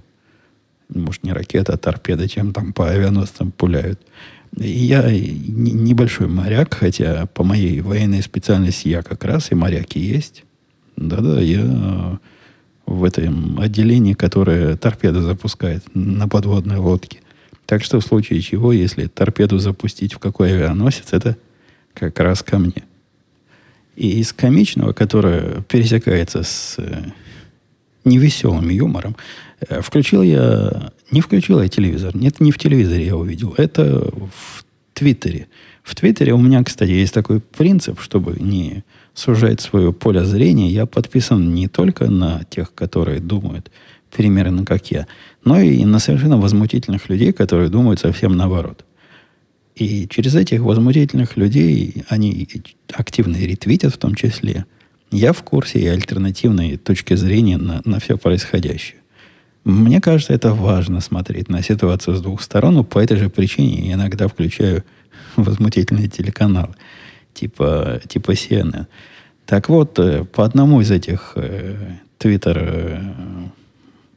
[0.88, 4.00] Может, не ракета, а торпеда, чем там по авианосцам пуляют.
[4.57, 10.44] Я небольшой моряк, хотя по моей военной специальности я как раз и моряк и есть.
[10.96, 12.18] Да-да, я
[12.86, 17.20] в этом отделении, которое торпеды запускает на подводной лодке.
[17.66, 21.36] Так что в случае чего, если торпеду запустить в какой авианосец, это
[21.94, 22.84] как раз ко мне.
[23.96, 27.04] И из комичного, которое пересекается с э,
[28.04, 29.16] невеселым юмором,
[29.60, 30.92] э, включил я...
[31.10, 32.14] Не включил я телевизор.
[32.16, 33.54] Нет, не в телевизоре я увидел.
[33.56, 35.46] Это в Твиттере.
[35.82, 38.82] В Твиттере у меня, кстати, есть такой принцип, чтобы не
[39.14, 40.68] сужать свое поле зрения.
[40.70, 43.70] Я подписан не только на тех, которые думают
[44.14, 45.07] примерно как я,
[45.44, 48.85] но и на совершенно возмутительных людей, которые думают совсем наоборот.
[49.74, 52.48] И через этих возмутительных людей они
[52.92, 54.66] активно ретвитят в том числе.
[55.11, 58.98] Я в курсе и альтернативной точки зрения на, на все происходящее.
[59.64, 63.94] Мне кажется, это важно смотреть на ситуацию с двух сторон, по этой же причине я
[63.94, 64.85] иногда включаю
[65.37, 66.74] возмутительные телеканалы,
[67.34, 68.86] типа, типа CNN.
[69.46, 71.76] Так вот, э, по одному из этих э,
[72.18, 73.00] твиттер э,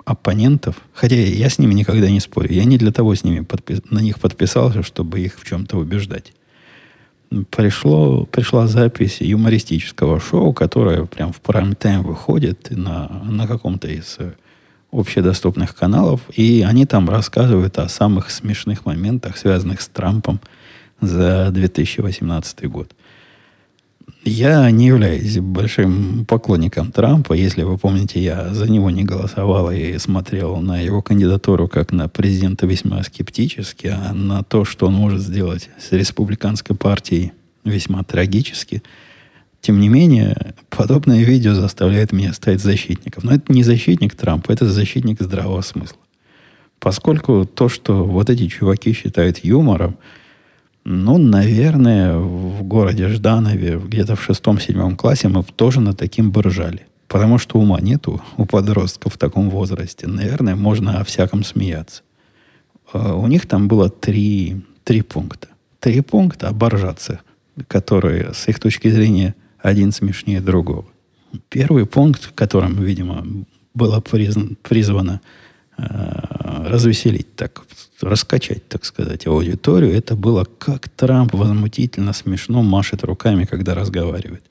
[0.06, 3.82] оппонентов, хотя я с ними никогда не спорю, я не для того с ними подпис,
[3.90, 6.32] на них подписался, чтобы их в чем-то убеждать.
[7.50, 14.18] Пришло, пришла запись юмористического шоу, которое прям в прайм-тайм выходит на, на каком-то из
[14.92, 20.40] общедоступных каналов, и они там рассказывают о самых смешных моментах, связанных с Трампом
[21.02, 22.92] за 2018 год.
[24.30, 27.32] Я не являюсь большим поклонником Трампа.
[27.32, 32.10] Если вы помните, я за него не голосовал и смотрел на его кандидатуру как на
[32.10, 37.32] президента весьма скептически, а на то, что он может сделать с республиканской партией
[37.64, 38.84] весьма трагически.
[39.62, 43.24] Тем не менее, подобное видео заставляет меня стать защитником.
[43.26, 46.00] Но это не защитник Трампа, это защитник здравого смысла.
[46.80, 49.96] Поскольку то, что вот эти чуваки считают юмором,
[50.90, 56.88] ну, наверное, в городе Жданове, где-то в шестом-седьмом классе мы тоже над таким бы ржали.
[57.10, 60.08] Потому что ума нету у подростков в таком возрасте.
[60.08, 62.04] Наверное, можно о всяком смеяться.
[62.94, 65.50] А у них там было три, три пункта.
[65.82, 67.20] Три пункта оборжаться,
[67.68, 70.86] которые, с их точки зрения, один смешнее другого.
[71.50, 73.28] Первый пункт, которым, видимо,
[73.74, 75.20] было призвано, призвано
[75.78, 77.66] развеселить так
[78.02, 84.44] раскачать, так сказать, аудиторию, это было как Трамп возмутительно смешно машет руками, когда разговаривает.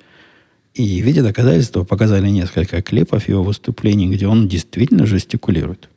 [0.74, 5.88] И в виде доказательства показали несколько клипов его выступлений, где он действительно жестикулирует.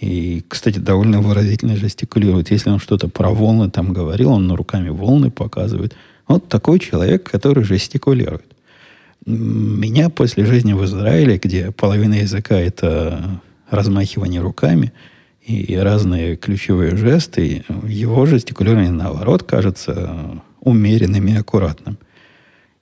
[0.00, 2.50] И, кстати, довольно выразительно жестикулирует.
[2.50, 5.94] Если он что-то про волны там говорил, он руками волны показывает.
[6.28, 8.46] Вот такой человек, который жестикулирует.
[9.24, 13.40] Меня после жизни в Израиле, где половина языка это
[13.72, 14.92] размахивание руками
[15.40, 21.98] и разные ключевые жесты, его жестикулирование, наоборот, кажется умеренным и аккуратным.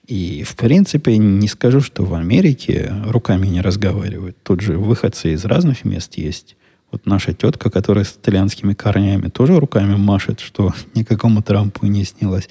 [0.07, 4.37] И, в принципе, не скажу, что в Америке руками не разговаривают.
[4.42, 6.57] Тут же выходцы из разных мест есть.
[6.90, 12.48] Вот наша тетка, которая с итальянскими корнями, тоже руками машет, что никакому Трампу не снилось.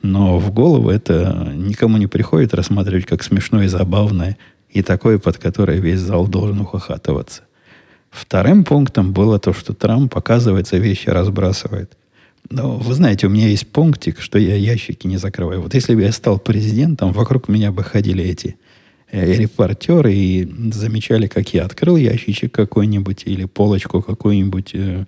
[0.00, 4.36] Но в голову это никому не приходит рассматривать как смешное и забавное,
[4.68, 7.42] и такое, под которое весь зал должен ухахатываться.
[8.12, 11.96] Вторым пунктом было то, что Трамп, оказывается, вещи разбрасывает.
[12.50, 15.62] Но вы знаете, у меня есть пунктик, что я ящики не закрываю.
[15.62, 18.56] Вот если бы я стал президентом, вокруг меня бы ходили эти
[19.10, 24.74] э, репортеры и замечали, как я открыл ящичек какой-нибудь или полочку какую-нибудь.
[24.74, 25.06] Э,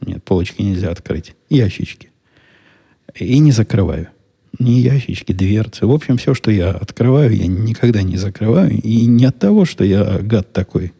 [0.00, 1.34] нет, полочки нельзя открыть.
[1.50, 2.08] Ящички.
[3.14, 4.08] И не закрываю
[4.58, 5.86] не ящички, дверцы.
[5.86, 8.70] В общем, все, что я открываю, я никогда не закрываю.
[8.70, 10.92] И не от того, что я гад такой.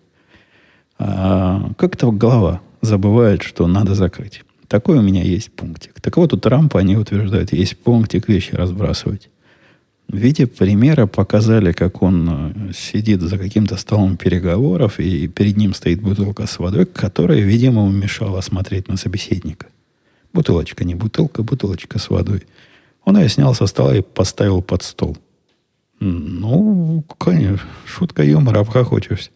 [1.02, 4.44] А как-то голова забывает, что надо закрыть.
[4.68, 5.98] Такой у меня есть пунктик.
[5.98, 9.30] Так вот, у Трампа они утверждают, есть пунктик вещи разбрасывать.
[10.08, 15.72] В виде примера показали, как он э, сидит за каким-то столом переговоров, и перед ним
[15.72, 19.68] стоит бутылка с водой, которая, видимо, мешала смотреть на собеседника.
[20.34, 22.42] Бутылочка, не бутылка, бутылочка с водой.
[23.06, 25.16] Он ее снял со стола и поставил под стол.
[25.98, 29.30] Ну, конечно, шутка юмора, обхохочешься.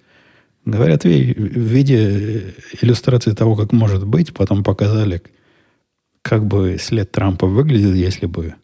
[0.65, 5.23] Говорят, в виде иллюстрации того, как может быть, потом показали,
[6.23, 8.55] как бы след Трампа выглядел, если бы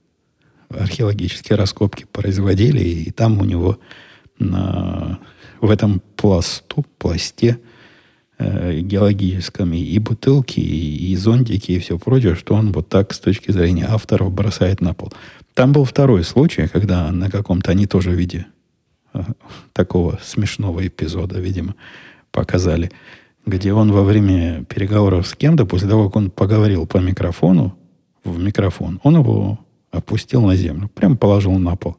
[0.70, 3.78] археологические раскопки производили, и там у него
[4.38, 5.18] на,
[5.60, 7.58] в этом пласту, пласте
[8.38, 13.20] э, геологическом и бутылки, и, и зонтики, и все прочее, что он вот так с
[13.20, 15.12] точки зрения авторов бросает на пол.
[15.52, 18.46] Там был второй случай, когда на каком-то, они тоже в виде
[19.72, 21.74] такого смешного эпизода, видимо,
[22.30, 22.90] показали,
[23.46, 27.76] где он во время переговоров с кем-то, после того, как он поговорил по микрофону,
[28.24, 29.58] в микрофон, он его
[29.90, 31.96] опустил на землю, прям положил на пол.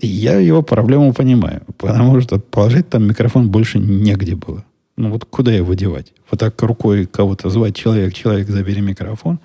[0.00, 4.64] И я его проблему понимаю, потому что положить там микрофон больше негде было.
[4.96, 6.12] Ну вот куда его девать?
[6.30, 9.38] Вот так рукой кого-то звать, человек, человек, забери микрофон.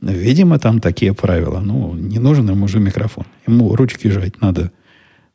[0.00, 1.60] Видимо, там такие правила.
[1.60, 3.24] Ну, не нужен ему уже микрофон.
[3.46, 4.72] Ему ручки жать надо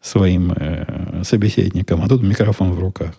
[0.01, 3.13] своим э, собеседникам, а тут микрофон в руках.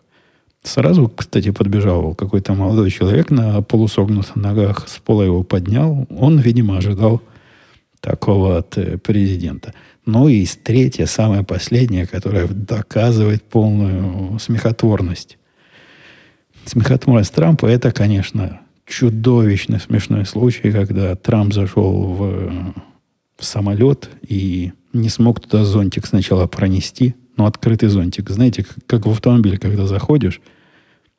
[0.62, 6.06] Сразу, кстати, подбежал какой-то молодой человек на полусогнутых ногах, с пола его поднял.
[6.10, 7.22] Он, видимо, ожидал
[8.00, 9.74] такого от э, президента.
[10.06, 15.38] Ну и третье, самое последнее, которое доказывает полную смехотворность
[16.64, 22.74] смехотворность Трампа, это, конечно, чудовищно смешной случай, когда Трамп зашел в,
[23.36, 28.30] в самолет и не смог туда зонтик сначала пронести, но открытый зонтик.
[28.30, 30.40] Знаете, как, в автомобиль, когда заходишь,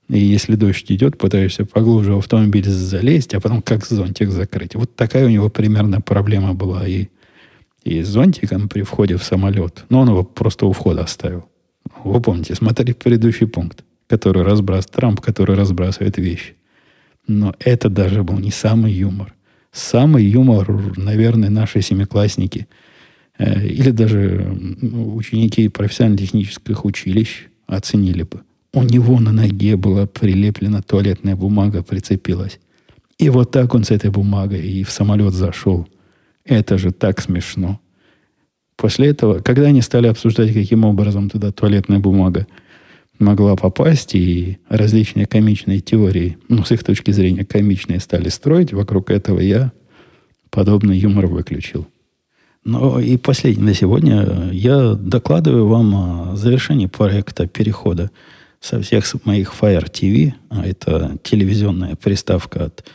[0.08, 4.76] и если дождь идет, пытаешься поглубже в автомобиль залезть, а потом как зонтик закрыть.
[4.76, 7.08] Вот такая у него примерно проблема была и,
[7.84, 9.86] и с зонтиком при входе в самолет.
[9.90, 11.46] Но он его просто у входа оставил.
[12.04, 16.56] Вы помните, смотрели предыдущий пункт который разбрасывает, Трамп, который разбрасывает вещи.
[17.28, 19.34] Но это даже был не самый юмор.
[19.72, 22.68] Самый юмор, наверное, наши семиклассники
[23.42, 28.42] или даже ученики профессионально-технических училищ оценили бы.
[28.74, 32.60] У него на ноге была прилеплена туалетная бумага, прицепилась.
[33.18, 35.88] И вот так он с этой бумагой и в самолет зашел.
[36.46, 37.80] Это же так смешно.
[38.78, 42.48] После этого, когда они стали обсуждать, каким образом туда туалетная бумага
[43.20, 49.12] могла попасть, и различные комичные теории, ну, с их точки зрения, комичные стали строить, вокруг
[49.12, 49.72] этого я
[50.50, 51.88] подобный юмор выключил.
[52.64, 54.50] Ну и последнее на сегодня.
[54.52, 58.12] Я докладываю вам о завершении проекта перехода
[58.60, 62.86] со всех моих Fire TV, а это телевизионная приставка от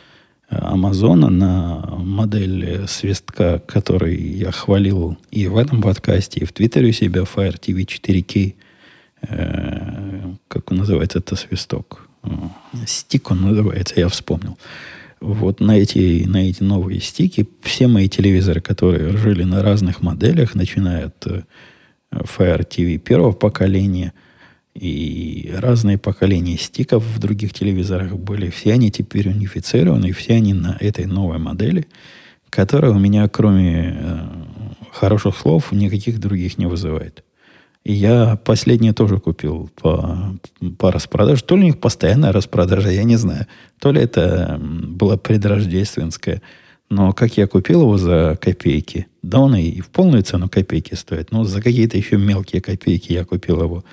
[0.49, 6.93] Амазона на модель свистка, который я хвалил и в этом подкасте, и в Твиттере у
[6.93, 8.55] себя Fire TV 4K–
[9.21, 12.07] Э, как называется, это свисток.
[12.85, 14.57] Стик он называется, я вспомнил.
[15.19, 20.53] Вот на эти, на эти новые стики все мои телевизоры, которые жили на разных моделях,
[20.53, 21.43] начиная от э,
[22.11, 24.13] Fire TV первого поколения
[24.75, 30.77] и разные поколения стиков в других телевизорах были, все они теперь унифицированы, все они на
[30.79, 31.87] этой новой модели,
[32.51, 34.19] которая у меня, кроме э,
[34.91, 37.23] хороших слов, никаких других не вызывает.
[37.87, 40.37] И я последнее тоже купил по,
[40.77, 41.41] по распродаже.
[41.41, 43.47] То ли у них постоянная распродажа, я не знаю.
[43.79, 46.41] То ли это была предрождественская.
[46.89, 51.31] Но как я купил его за копейки, да он и в полную цену копейки стоит,
[51.31, 53.85] но за какие-то еще мелкие копейки я купил его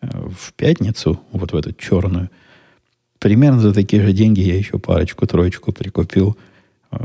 [0.00, 2.30] э, в пятницу, вот в эту черную.
[3.20, 6.36] Примерно за такие же деньги я еще парочку-троечку прикупил
[6.90, 6.98] э,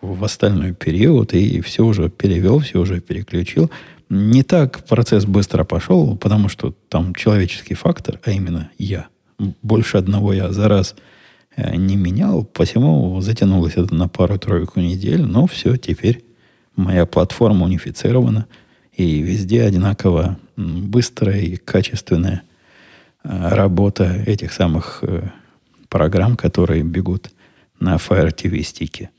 [0.00, 3.70] в остальной период и все уже перевел, все уже переключил.
[4.10, 9.06] Не так процесс быстро пошел, потому что там человеческий фактор, а именно я.
[9.62, 10.94] Больше одного я за раз–
[11.56, 16.24] Э, не менял, посему затянулось это на пару-тройку недель, но все, теперь
[16.76, 18.46] моя платформа унифицирована,
[18.96, 22.42] и везде одинаково быстрая и качественная
[23.24, 25.28] э, работа этих самых э,
[25.88, 27.30] программ, которые бегут
[27.78, 29.10] на Fire TV стике.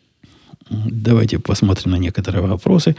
[0.69, 2.95] Давайте посмотрим на некоторые вопросы.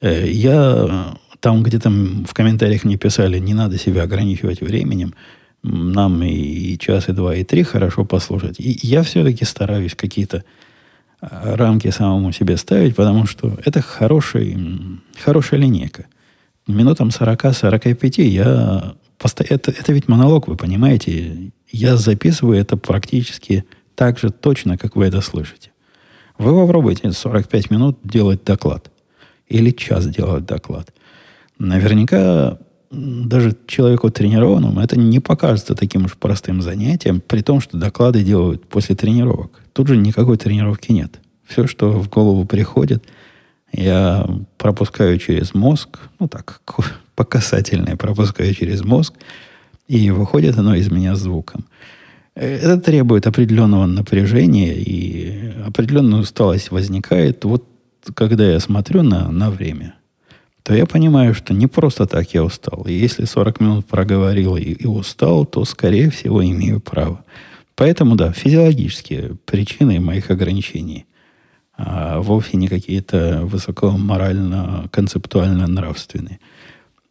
[0.00, 5.14] Я там, где там в комментариях мне писали, не надо себя ограничивать временем–
[5.66, 8.60] нам и час, и два, и три хорошо послушать.
[8.60, 10.44] И я все-таки стараюсь какие-то
[11.20, 14.56] а, рамки самому себе ставить, потому что это хороший,
[15.22, 16.06] хорошая линейка.
[16.66, 18.94] Минутам 40-45 я...
[19.38, 21.50] Это, это ведь монолог, вы понимаете?
[21.70, 23.64] Я записываю это практически
[23.94, 25.70] так же точно, как вы это слышите.
[26.38, 28.90] Вы попробуйте 45 минут делать доклад.
[29.48, 30.92] Или час делать доклад.
[31.58, 32.58] Наверняка
[32.90, 38.66] даже человеку тренированному это не покажется таким уж простым занятием, при том, что доклады делают
[38.68, 39.60] после тренировок.
[39.72, 41.20] Тут же никакой тренировки нет.
[41.44, 43.04] Все, что в голову приходит,
[43.72, 44.28] я
[44.58, 46.60] пропускаю через мозг, ну так,
[47.14, 49.14] по касательной пропускаю через мозг,
[49.88, 51.64] и выходит оно из меня звуком.
[52.34, 57.64] Это требует определенного напряжения, и определенная усталость возникает, вот
[58.14, 59.94] когда я смотрю на, на время–
[60.66, 62.84] то я понимаю, что не просто так я устал.
[62.88, 67.24] Если 40 минут проговорил и, и устал, то, скорее всего, имею право.
[67.76, 71.06] Поэтому, да, физиологические причины моих ограничений,
[71.78, 76.40] а вовсе не какие-то высоко морально-концептуально-нравственные.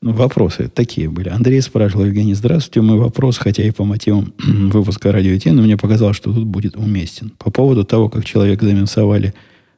[0.01, 1.30] Вопросы такие были.
[1.30, 2.82] Андрей спрашивал, Евгений, здравствуйте.
[2.82, 7.32] Мой вопрос, хотя и по мотивам выпуска радио но мне показалось, что тут будет уместен.
[7.38, 9.34] По поводу того, как человек заминусовали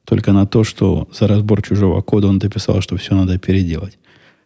[0.08, 4.00] только на то, что за разбор чужого кода он дописал, что все надо переделать.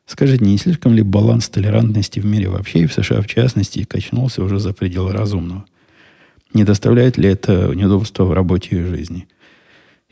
[0.07, 4.43] Скажите, не слишком ли баланс толерантности в мире вообще и в США в частности качнулся
[4.43, 5.66] уже за пределы разумного?
[6.55, 9.28] Не доставляет ли это неудобства в работе и жизни?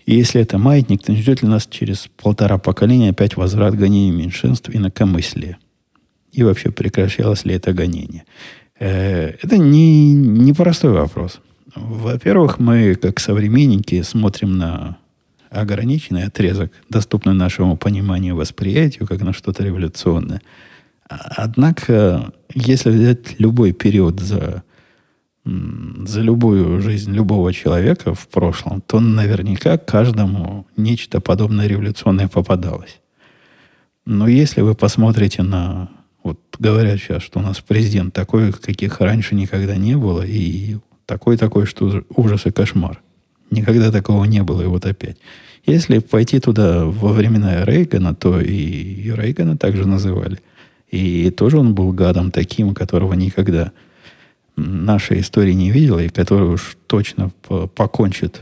[0.06, 4.12] И если это маятник, то не ждет ли нас через полтора поколения опять возврат гонений
[4.12, 5.58] меньшинств и инакомыслия?
[6.32, 8.24] И вообще прекращалось ли это гонение?
[8.80, 11.41] Э, это не, не простой вопрос.
[11.76, 15.00] Во-первых, мы, как современники, смотрим на
[15.50, 20.41] ограниченный отрезок, доступный нашему пониманию восприятию, как на что-то революционное.
[21.08, 24.64] Однако, если взять любой период за,
[25.43, 33.00] за любую жизнь любого человека в прошлом, то наверняка каждому нечто подобное революционное попадалось.
[34.06, 35.89] Но если вы посмотрите на...
[36.24, 41.66] Вот говорят сейчас, что у нас президент такой, каких раньше никогда не было, и такой-такой,
[41.66, 43.02] что ужас и кошмар–
[43.52, 45.18] Никогда такого не было, и вот опять.
[45.66, 50.39] Если пойти туда во времена Рейгана, то и Рейгана также называли.
[50.89, 53.72] И тоже он был гадом таким, которого никогда
[54.56, 57.32] наша история не видела, и который уж точно
[57.76, 58.41] покончит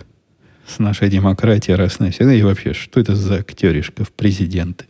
[0.66, 2.34] с нашей демократией раз навсегда.
[2.34, 4.86] И вообще, что это за актеришка в президенты?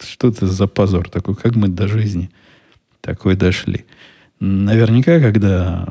[0.00, 1.34] Что это за позор такой?
[1.34, 2.30] Как мы до жизни
[3.00, 3.84] такой дошли?
[4.44, 5.86] Наверняка, когда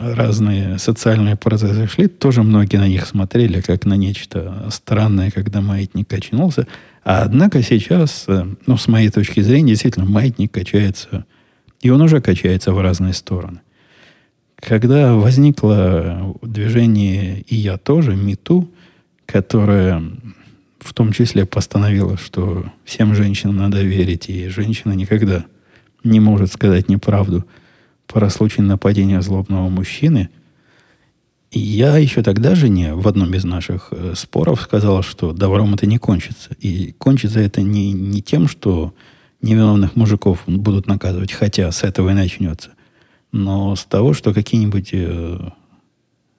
[0.00, 6.06] разные социальные процессы шли, тоже многие на них смотрели как на нечто странное, когда маятник
[6.06, 6.68] качнулся.
[7.02, 11.24] А однако сейчас, э, ну, с моей точки зрения, действительно, маятник качается,
[11.80, 13.62] и он уже качается в разные стороны.
[14.54, 18.70] Когда возникло движение «И я тоже», МИТУ,
[19.26, 20.04] которое
[20.78, 25.46] в том числе постановило, что всем женщинам надо верить, и женщина никогда
[26.04, 27.44] не может сказать неправду–
[28.12, 30.28] про случай нападения злобного мужчины.
[31.50, 35.98] Я еще тогда жене в одном из наших э, споров сказал, что добром это не
[35.98, 36.50] кончится.
[36.60, 38.94] И кончится это не, не тем, что
[39.42, 42.70] невиновных мужиков будут наказывать, хотя с этого и начнется,
[43.32, 45.38] но с того, что какие-нибудь э,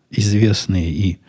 [0.09, 1.19] известные и,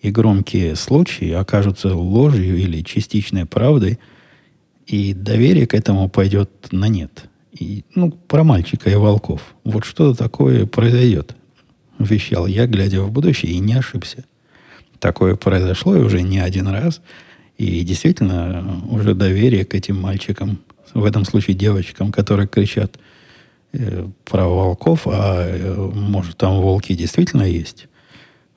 [0.00, 3.98] и громкие случаи окажутся ложью или частичной правдой,
[4.86, 7.28] и доверие к этому пойдет на нет.
[7.58, 9.54] И, ну, про мальчика и волков.
[9.62, 11.36] Вот что-то такое произойдет,
[11.98, 14.24] вещал я, глядя в будущее, и не ошибся.
[14.98, 17.00] Такое произошло и уже не один раз.
[17.56, 20.58] И действительно, уже доверие к этим мальчикам
[20.94, 22.98] в этом случае девочкам, которые кричат
[23.72, 27.86] э, про волков, а э, может там волки действительно есть,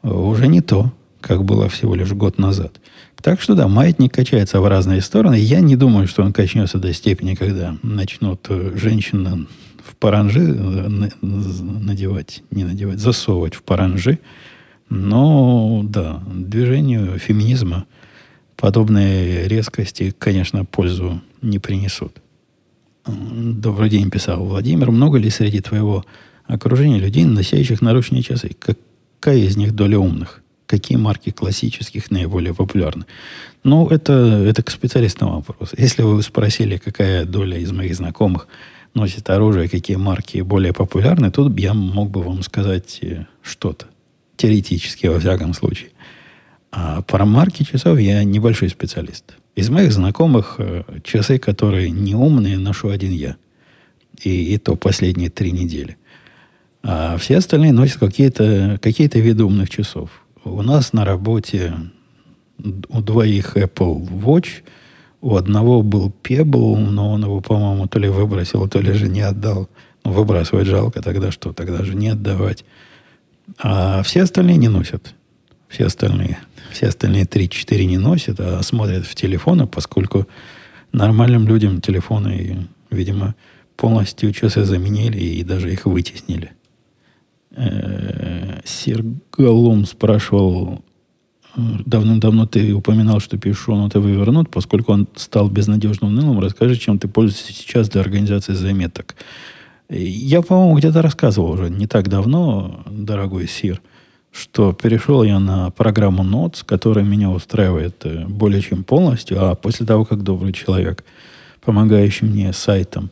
[0.02, 0.92] уже не то,
[1.28, 2.80] как было всего лишь год назад.
[3.22, 5.36] Так что да, маятник качается в разные стороны.
[5.36, 9.48] Я не думаю, что он качнется до степени, когда начнут э, женщины
[9.84, 10.88] в паранжи э,
[11.22, 14.20] надевать, не надевать, засовывать в паранжи.
[14.90, 17.86] Но да, движению феминизма
[18.56, 22.14] подобные резкости, конечно, пользу не принесут.
[23.06, 24.92] Добрый день, писал Владимир.
[24.92, 26.06] Много ли среди твоего
[26.46, 28.52] окружения людей, носящих наручные часы?
[28.60, 30.42] Какая из них доля умных?
[30.68, 33.06] Какие марки классических наиболее популярны.
[33.64, 35.74] Ну, это, это к специалистам вопрос.
[35.78, 38.48] Если вы спросили, какая доля из моих знакомых
[38.94, 43.88] носит оружие, какие марки более популярны, тут я мог бы вам сказать э, что-то.
[44.36, 45.90] Теоретически, во всяком случае.
[46.72, 49.36] А про марки часов я небольшой специалист.
[49.56, 53.38] Из моих знакомых э, часы, которые не умные, ношу один я.
[54.24, 55.98] И, и то последние три недели.
[56.84, 60.10] А все остальные носят какие-то какие виды умных часов.
[60.50, 61.74] У нас на работе
[62.90, 64.64] у двоих Apple Watch,
[65.22, 69.22] у одного был Pebble, но он его, по-моему, то ли выбросил, то ли же не
[69.22, 69.70] отдал.
[70.04, 71.54] Ну, выбрасывать жалко, тогда что?
[71.54, 72.64] Тогда же не отдавать.
[73.60, 75.14] А все остальные не носят.
[75.68, 76.40] Все остальные.
[76.72, 80.28] Все остальные 3-4 не носят, а смотрят в телефоны, поскольку
[80.92, 83.36] нормальным людям телефоны, видимо,
[83.76, 86.52] полностью часы заменили и даже их вытеснили.
[87.58, 90.84] Э, Сергалом спрашивал,
[91.56, 96.40] э, давным-давно ты упоминал, что пишу он это вывернут, поскольку он стал безнадежно унылым.
[96.40, 99.16] Расскажи, чем ты пользуешься сейчас для организации заметок.
[99.90, 103.82] Я, по-моему, где-то рассказывал уже не так давно, дорогой Сир,
[104.32, 109.88] что перешел я на программу Notes, которая меня устраивает э, более чем полностью, а после
[109.88, 111.04] того, как добрый человек,
[111.66, 113.10] помогающий мне сайтом,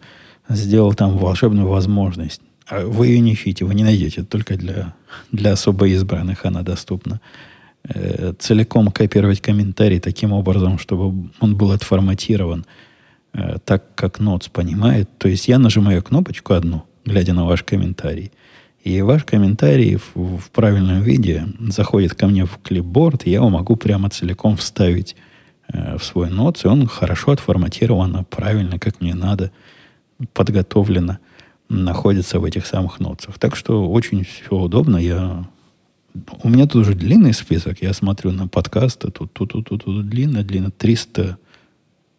[0.49, 4.24] сделал там волшебную возможность вы ее не ищите, вы не найдете.
[4.24, 4.93] Только для,
[5.32, 7.22] для особо избранных она доступна.
[7.84, 12.66] Э, целиком копировать комментарий таким образом, чтобы он был отформатирован
[13.34, 15.09] э, так, как Ноц понимает.
[15.18, 18.32] То есть я нажимаю кнопочку одну, глядя на ваш комментарий.
[18.84, 23.49] И ваш комментарий в, в правильном виде заходит ко мне в клипборд, и я его
[23.49, 25.16] могу прямо целиком вставить
[25.68, 29.51] э, в свой ноц, и он хорошо отформатирован, правильно, как мне надо,
[30.34, 31.20] подготовлено
[31.70, 33.38] находится в этих самых нотах.
[33.39, 34.97] Так что очень все удобно.
[34.97, 35.45] Я...
[36.43, 37.82] У меня тут уже длинный список.
[37.82, 39.11] Я смотрю на подкасты.
[39.11, 40.72] Тут, тут, тут, тут, тут длинно, длинно.
[40.72, 41.38] 300...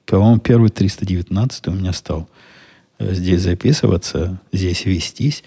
[0.04, 2.28] По-моему, первый 319 у меня стал
[2.98, 5.42] э, здесь записываться, здесь вестись.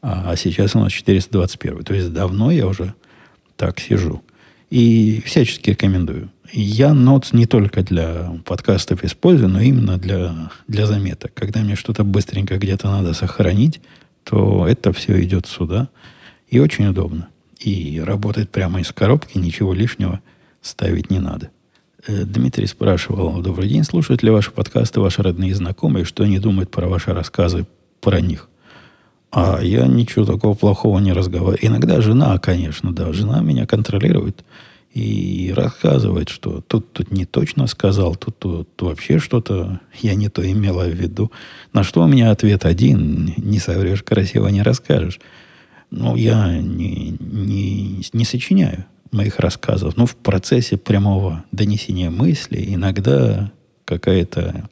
[0.00, 1.82] А сейчас у нас 421.
[1.82, 2.94] То есть давно я уже
[3.56, 4.22] так сижу.
[4.70, 6.30] И всячески рекомендую.
[6.52, 11.32] Я Notes не только для подкастов использую, но именно для, для заметок.
[11.34, 13.80] Когда мне что-то быстренько где-то надо сохранить,
[14.24, 15.88] то это все идет сюда.
[16.48, 17.28] И очень удобно.
[17.58, 20.20] И работает прямо из коробки, ничего лишнего
[20.62, 21.50] ставить не надо.
[22.06, 26.38] Э, Дмитрий спрашивал, добрый день, слушают ли ваши подкасты ваши родные и знакомые, что они
[26.38, 27.66] думают про ваши рассказы
[28.00, 28.48] про них?
[29.30, 31.58] А я ничего такого плохого не разговариваю.
[31.60, 34.44] Иногда жена, конечно, да, жена меня контролирует
[34.94, 40.48] и рассказывает, что тут, тут не точно сказал, тут, тут вообще что-то я не то
[40.50, 41.30] имела в виду.
[41.72, 45.20] На что у меня ответ один, не соврешь, красиво не расскажешь.
[45.90, 53.52] Ну, я не, не, не сочиняю моих рассказов, но в процессе прямого донесения мысли иногда
[53.84, 54.68] какая-то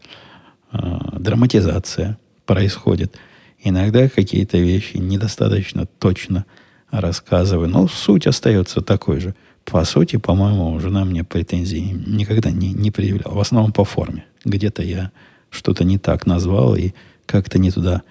[0.72, 0.78] э,
[1.18, 3.16] драматизация происходит.
[3.62, 6.44] Иногда какие-то вещи недостаточно точно
[6.90, 9.34] рассказываю, но суть остается такой же–
[9.66, 13.34] по сути, по-моему, жена мне претензий никогда не, не предъявляла.
[13.34, 14.24] В основном по форме.
[14.44, 15.10] Где-то я
[15.50, 16.92] что-то не так назвал и
[17.26, 18.02] как-то не туда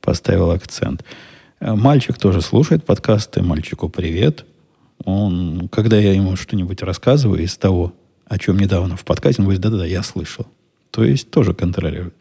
[0.00, 1.04] поставил акцент.
[1.60, 3.42] Э, мальчик тоже слушает подкасты.
[3.42, 4.46] Мальчику привет.
[5.04, 7.92] Он, когда я ему что-нибудь рассказываю из того,
[8.26, 10.46] о чем недавно в подкасте, он говорит, да-да-да, я слышал.
[10.90, 12.14] То есть тоже контролирует.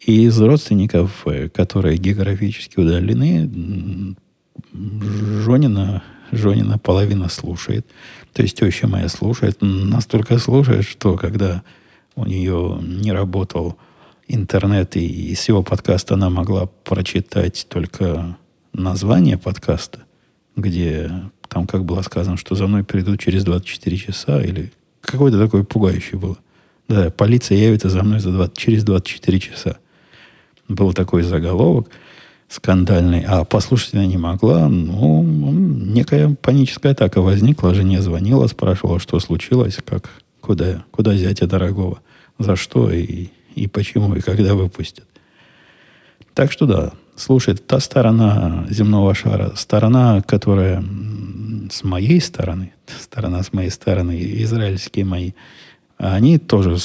[0.00, 4.16] И из родственников, э, которые географически удалены,
[4.72, 6.02] Жонина
[6.32, 7.86] Жонина половина слушает.
[8.32, 9.58] То есть теща моя слушает.
[9.60, 11.62] Настолько слушает, что когда
[12.16, 13.76] у нее не работал
[14.26, 18.36] интернет, и из всего подкаста она могла прочитать только
[18.72, 20.00] название подкаста,
[20.56, 21.10] где
[21.48, 26.16] там как было сказано, что за мной придут через 24 часа, или какой-то такой пугающий
[26.18, 26.38] было.
[26.88, 29.78] Да, полиция явится за мной за 20, через 24 часа.
[30.68, 31.88] Был такой заголовок–
[32.48, 34.68] скандальный, а послушать она не могла.
[34.68, 37.74] Ну, некая паническая атака возникла.
[37.74, 42.00] Жене звонила, спрашивала, что случилось, как, куда, куда зятя дорогого,
[42.38, 42.90] за что.
[42.90, 45.06] И, и почему, и когда выпустят.
[46.34, 50.84] Так что да, слушает та сторона земного шара, сторона, которая
[51.70, 55.32] с моей стороны, сторона с моей стороны, израильские мои,
[55.96, 56.76] они тоже,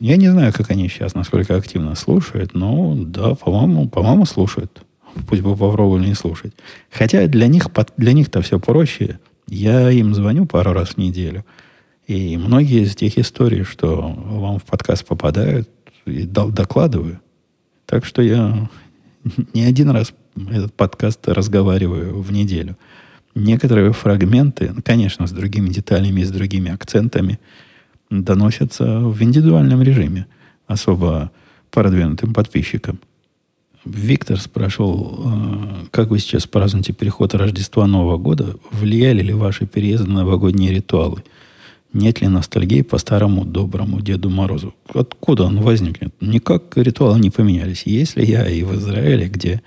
[0.00, 4.82] я не знаю, как они сейчас, насколько активно слушают, но да, по-моему, по-моему, слушают.
[5.28, 6.52] Пусть бы попробовали не слушать.
[6.90, 9.18] Хотя для них, для них-то все проще.
[9.48, 11.44] Я им звоню пару раз в неделю.
[12.06, 15.68] И многие из тех историй, что вам в подкаст попадают,
[16.06, 17.20] и докладываю.
[17.86, 18.68] Так что я
[19.54, 22.76] не один раз этот подкаст разговариваю в неделю.
[23.34, 27.40] Некоторые фрагменты, конечно, с другими деталями, с другими акцентами,
[28.10, 30.26] доносятся в индивидуальном режиме
[30.66, 31.30] особо
[31.70, 33.00] продвинутым подписчикам.
[33.84, 38.56] Виктор спрашивал, э, как вы сейчас празднуете переход Рождества Нового года?
[38.70, 41.22] Влияли ли ваши переезды на новогодние ритуалы?
[41.92, 44.74] Нет ли ностальгии по старому доброму Деду Морозу?
[44.92, 46.14] Откуда он возникнет?
[46.20, 47.82] Никак ритуалы не поменялись.
[47.84, 49.62] Если я и в Израиле, где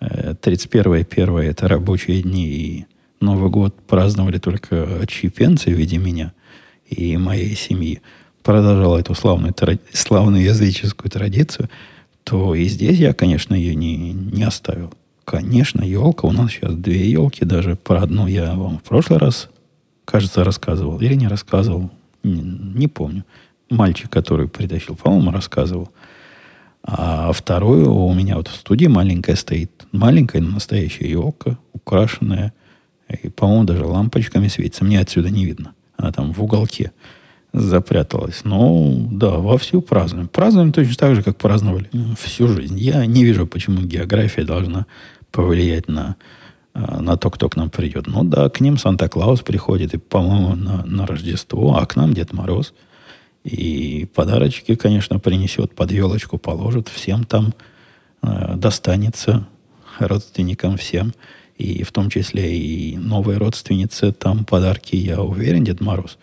[0.00, 2.86] 31 и 1 это рабочие дни, и
[3.20, 6.32] Новый год праздновали только отщепенцы в виде меня
[6.88, 8.00] и моей семьи,
[8.42, 9.54] продолжал эту славную,
[9.92, 11.68] славную языческую традицию,
[12.26, 14.92] то и здесь я, конечно, ее не, не оставил.
[15.24, 16.26] Конечно, елка.
[16.26, 17.44] У нас сейчас две елки.
[17.44, 19.48] Даже про одну я вам в прошлый раз
[20.04, 20.98] кажется, рассказывал.
[21.00, 21.88] Или не рассказывал.
[22.24, 23.24] Не, не помню.
[23.70, 25.88] Мальчик, который притащил, по-моему, рассказывал.
[26.82, 29.86] А вторую у меня вот в студии маленькая стоит.
[29.92, 32.52] Маленькая, но настоящая елка, украшенная.
[33.08, 34.84] И, по-моему, даже лампочками светится.
[34.84, 35.74] Мне отсюда не видно.
[35.96, 36.90] Она там в уголке
[37.56, 38.42] запряталась.
[38.44, 40.28] Ну, да, вовсю празднуем.
[40.28, 41.88] Празднуем точно так же, как праздновали
[42.20, 42.78] всю жизнь.
[42.78, 44.86] Я не вижу, почему география должна
[45.30, 46.16] повлиять на
[46.74, 48.06] а, на то, кто к нам придет.
[48.06, 52.34] Ну да, к ним Санта-Клаус приходит, и, по-моему, на, на Рождество, а к нам Дед
[52.34, 52.74] Мороз.
[53.44, 57.54] И подарочки, конечно, принесет, под елочку положит, всем там
[58.22, 59.46] э, достанется,
[59.98, 61.14] родственникам всем.
[61.56, 66.18] И в том числе и новые родственницы там подарки, я уверен, Дед Мороз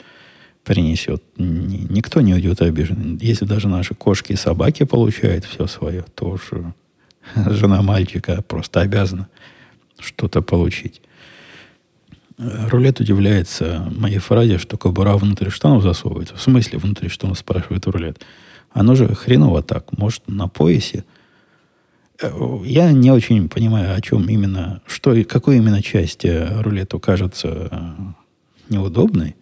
[0.63, 1.23] принесет.
[1.37, 3.17] Никто не уйдет обижен.
[3.21, 6.51] Если даже наши кошки и собаки получают все свое, то уж
[7.35, 9.27] жена мальчика просто обязана
[9.99, 11.01] что-то получить.
[12.37, 16.35] Рулет удивляется моей фразе, что кобура внутрь штанов засовывается.
[16.35, 18.25] В смысле внутри штанов, спрашивает рулет.
[18.71, 19.95] Оно же хреново так.
[19.97, 21.05] Может, на поясе?
[22.21, 22.31] Э,
[22.65, 27.79] я не очень понимаю, о чем именно, что, какой именно части рулету кажется э,
[28.69, 29.35] неудобной.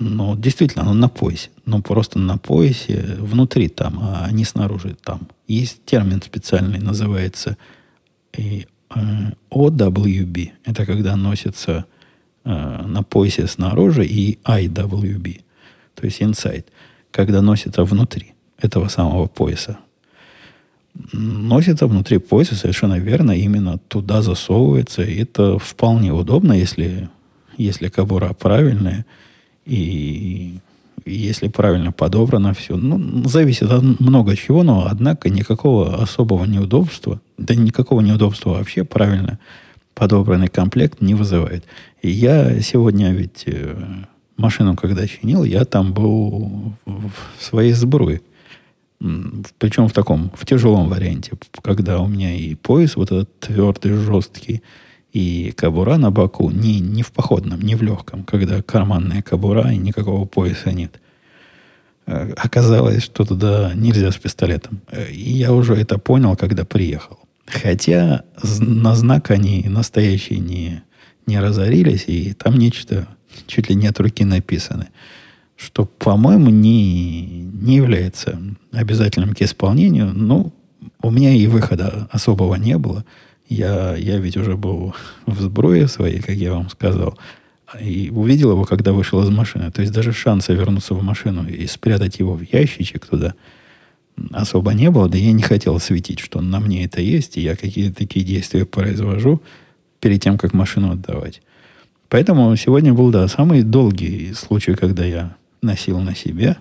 [0.00, 1.50] Но действительно, оно на поясе.
[1.66, 5.28] Но просто на поясе внутри там, а не снаружи там.
[5.46, 7.56] Есть термин специальный, называется
[8.36, 8.66] и
[9.50, 10.50] OWB.
[10.64, 11.84] Это когда носится
[12.44, 15.42] э, на поясе снаружи и IWB.
[15.94, 16.66] То есть inside.
[17.10, 19.78] Когда носится внутри этого самого пояса.
[21.12, 23.32] Носится внутри пояса совершенно верно.
[23.32, 25.02] Именно туда засовывается.
[25.02, 27.08] И это вполне удобно, если,
[27.56, 29.06] если кобура правильная.
[29.66, 30.58] И
[31.06, 32.76] если правильно подобрано все.
[32.76, 39.38] Ну, зависит от много чего, но, однако, никакого особого неудобства, да никакого неудобства вообще правильно
[39.94, 41.64] подобранный комплект не вызывает.
[42.02, 43.76] И я сегодня ведь э,
[44.36, 48.20] машину, когда чинил, я там был в своей сбруе.
[49.58, 54.62] Причем в таком, в тяжелом варианте, когда у меня и пояс вот этот твердый, жесткий,
[55.14, 59.76] и кабура на боку не, не в походном, не в легком, когда карманная кабура и
[59.76, 61.00] никакого пояса нет.
[62.06, 64.80] Э, оказалось, что туда нельзя с пистолетом.
[64.90, 67.20] Э, и я уже это понял, когда приехал.
[67.46, 68.24] Хотя
[68.58, 70.82] на знак они настоящие не,
[71.26, 73.06] не разорились, и там нечто
[73.46, 74.88] чуть ли не от руки написано,
[75.54, 78.40] что, по-моему, не, не является
[78.72, 80.12] обязательным к исполнению.
[80.12, 80.52] Ну,
[81.00, 83.04] у меня и выхода особого не было–
[83.48, 84.94] я, я ведь уже был
[85.26, 87.18] в сбруе своей, как я вам сказал,
[87.80, 89.70] и увидел его, когда вышел из машины.
[89.70, 93.34] То есть даже шанса вернуться в машину и спрятать его в ящичек туда
[94.30, 95.08] особо не было.
[95.08, 98.64] Да я не хотел светить, что на мне это есть, и я какие-то такие действия
[98.64, 99.42] произвожу
[100.00, 101.42] перед тем, как машину отдавать.
[102.08, 106.56] Поэтому сегодня был, да, самый долгий случай, когда я носил на себе.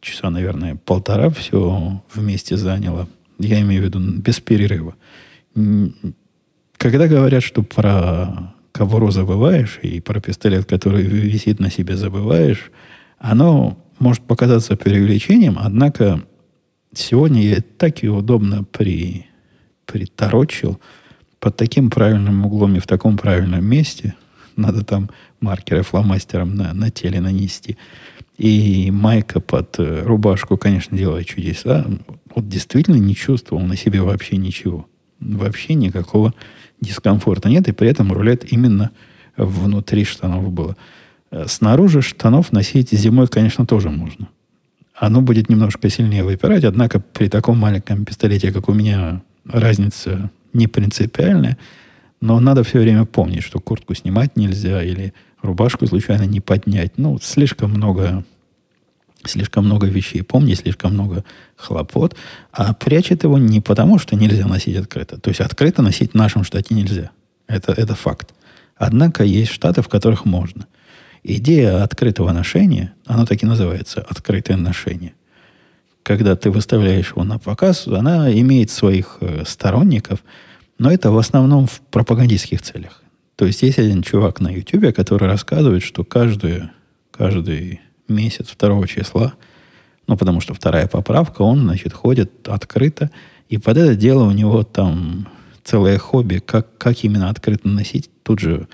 [0.00, 3.08] Часа, наверное, полтора все вместе заняло.
[3.38, 4.94] Я имею в виду без перерыва
[6.76, 12.70] когда говорят, что про кобуру забываешь и про пистолет, который висит на себе, забываешь,
[13.18, 16.22] оно может показаться преувеличением, однако
[16.94, 19.26] сегодня я так и удобно при,
[19.84, 20.80] приторочил
[21.38, 24.14] под таким правильным углом и в таком правильном месте.
[24.56, 27.76] Надо там маркеры фломастером на, на теле нанести.
[28.36, 31.86] И майка под э, рубашку, конечно, делает чудеса.
[32.34, 34.86] Вот действительно не чувствовал на себе вообще ничего.
[35.20, 36.34] Вообще никакого
[36.80, 37.68] дискомфорта нет.
[37.68, 38.90] И при этом рулет именно
[39.36, 40.76] внутри штанов было.
[41.30, 44.28] Э, снаружи штанов носить зимой, конечно, тоже можно.
[44.94, 50.66] Оно будет немножко сильнее выпирать, однако при таком маленьком пистолете, как у меня, разница не
[50.66, 51.56] принципиальная.
[52.20, 56.98] Но надо все время помнить, что куртку снимать нельзя или рубашку случайно не поднять.
[56.98, 58.24] Ну, слишком много,
[59.24, 60.22] слишком много вещей.
[60.22, 61.24] Помни, слишком много
[61.56, 62.16] хлопот.
[62.52, 65.20] А прячет его не потому, что нельзя носить открыто.
[65.20, 67.10] То есть открыто носить в нашем штате нельзя.
[67.46, 68.34] Это, это факт.
[68.76, 70.66] Однако есть штаты, в которых можно.
[71.22, 75.14] Идея открытого ношения, она так и называется, открытое ношение.
[76.02, 80.20] Когда ты выставляешь его на показ, она имеет своих э, сторонников,
[80.78, 83.02] но это в основном в пропагандистских целях.
[83.36, 86.70] То есть есть один чувак на YouTube, который рассказывает, что каждую,
[87.10, 87.80] каждый
[88.10, 89.34] месяц 2 числа,
[90.06, 93.10] ну, потому что вторая поправка, он, значит, ходит открыто,
[93.48, 95.28] и под это дело у него там
[95.64, 98.10] целое хобби, как, как именно открыто носить.
[98.22, 98.68] Тут же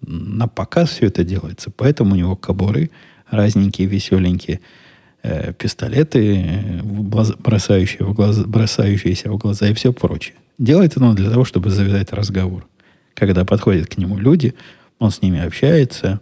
[0.00, 1.70] на показ все это делается.
[1.74, 2.90] Поэтому у него кобуры
[3.30, 4.60] разненькие, веселенькие,
[5.22, 10.36] э, пистолеты, э, бросающие в глаза, бросающиеся в глаза и все прочее.
[10.58, 12.66] Делает оно для того, чтобы завязать разговор.
[13.14, 14.54] Когда подходят к нему люди,
[14.98, 16.20] он с ними общается,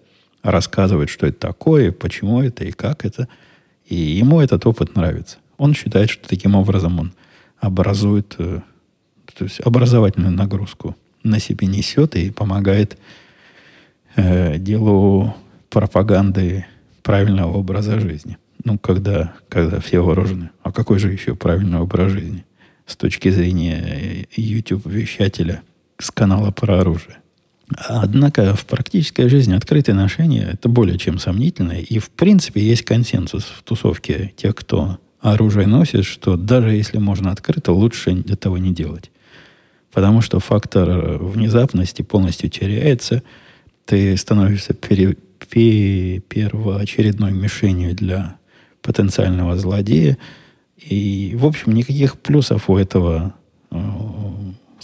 [0.50, 3.28] рассказывает, что это такое, почему это и как это.
[3.86, 5.38] И ему этот опыт нравится.
[5.58, 7.12] Он считает, что таким образом он
[7.58, 8.60] образует, э,
[9.34, 12.98] то есть образовательную нагрузку на себе несет и помогает
[14.16, 15.34] э, делу
[15.70, 16.66] пропаганды
[17.02, 18.38] правильного образа жизни.
[18.64, 20.50] Ну, когда, когда все вооружены.
[20.62, 22.44] А какой же еще правильный образ жизни?
[22.86, 25.62] с точки зрения YouTube-вещателя
[25.98, 27.18] с канала про оружие.
[27.68, 31.72] Однако в практической жизни открытые ношения это более чем сомнительно.
[31.72, 37.32] И в принципе есть консенсус в тусовке тех, кто оружие носит, что даже если можно
[37.32, 39.10] открыто, лучше этого не делать.
[39.92, 43.22] Потому что фактор внезапности полностью теряется.
[43.84, 45.16] Ты становишься пере,
[45.50, 48.36] пе, первоочередной мишенью для
[48.82, 50.18] потенциального злодея–
[50.76, 53.34] и, в общем, никаких плюсов у этого
[53.70, 53.76] э,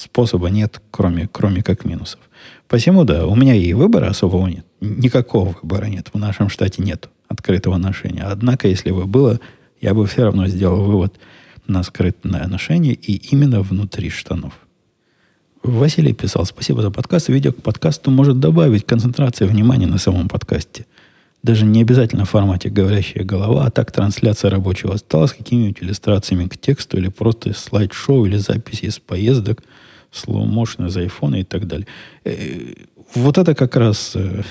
[0.02, 2.20] способа нет, кроме, кроме как минусов.
[2.68, 4.66] Посему, да, у меня и выбора особого нет.
[4.80, 6.10] Никакого выбора нет.
[6.12, 8.24] В нашем штате нет открытого ношения.
[8.24, 9.40] Однако, если бы было,
[9.80, 11.18] я бы все равно сделал вывод
[11.66, 14.52] на скрытное ношение и именно внутри штанов.
[15.62, 17.28] Василий писал, спасибо за подкаст.
[17.28, 20.86] Видео к подкасту может добавить концентрации внимания на самом подкасте.
[21.42, 26.46] Даже не обязательно в формате говорящая голова, а так трансляция рабочего стола с какими-нибудь иллюстрациями
[26.46, 29.62] к тексту или просто слайд-шоу или записи из поездок,
[30.12, 31.86] слоу-мошен из айфона и так далее.
[32.24, 32.74] Э,
[33.14, 34.42] вот это как раз э,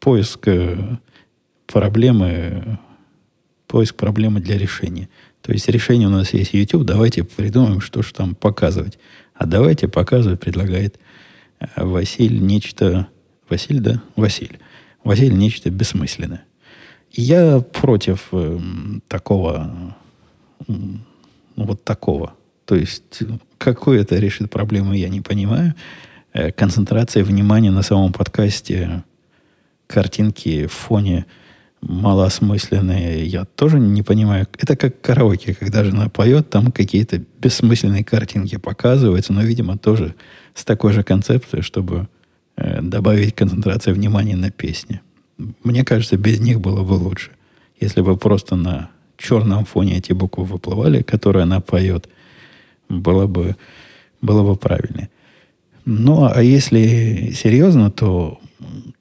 [0.00, 0.76] поиск э,
[1.66, 2.78] проблемы,
[3.66, 5.08] поиск проблемы для решения.
[5.42, 8.98] То есть решение у нас есть YouTube, давайте придумаем, что же там показывать.
[9.34, 10.98] А давайте показывать, предлагает
[11.76, 13.08] Василь нечто...
[13.48, 14.02] Василь, да?
[14.16, 14.58] Василь.
[15.02, 16.44] Василий нечто бессмысленное.
[17.10, 18.58] Я против э,
[19.06, 19.94] такого,
[20.66, 20.72] э,
[21.56, 22.34] вот такого.
[22.64, 23.22] То есть,
[23.58, 25.74] какой это решит проблему, я не понимаю.
[26.32, 29.04] Э, концентрация внимания на самом подкасте,
[29.86, 31.26] картинки в фоне
[31.80, 34.46] малоосмысленные, я тоже не понимаю.
[34.58, 40.14] Это как караоке, когда жена поет, там какие-то бессмысленные картинки показываются, но, видимо, тоже
[40.54, 42.08] с такой же концепцией, чтобы
[42.56, 45.00] Э, добавить концентрацию внимания на песни.
[45.64, 47.32] Мне кажется, без них было бы лучше.
[47.80, 52.08] Если бы просто на черном фоне эти буквы выплывали, которые она поет,
[52.88, 53.56] было бы,
[54.20, 55.10] было бы правильнее.
[55.84, 58.40] Ну, а если серьезно, то,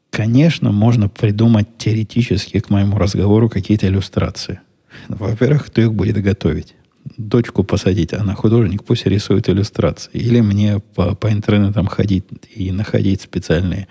[0.10, 4.60] конечно, можно придумать теоретически к моему разговору какие-то иллюстрации.
[5.08, 6.76] Во-первых, кто их будет готовить?
[7.18, 10.12] дочку посадить, она художник, пусть рисует иллюстрации.
[10.14, 12.26] Или мне по, по интернетам ходить
[12.56, 13.88] и находить специальные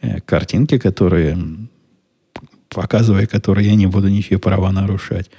[0.00, 1.38] э, картинки, которые,
[2.68, 5.30] показывая которые я не буду ничьи права нарушать.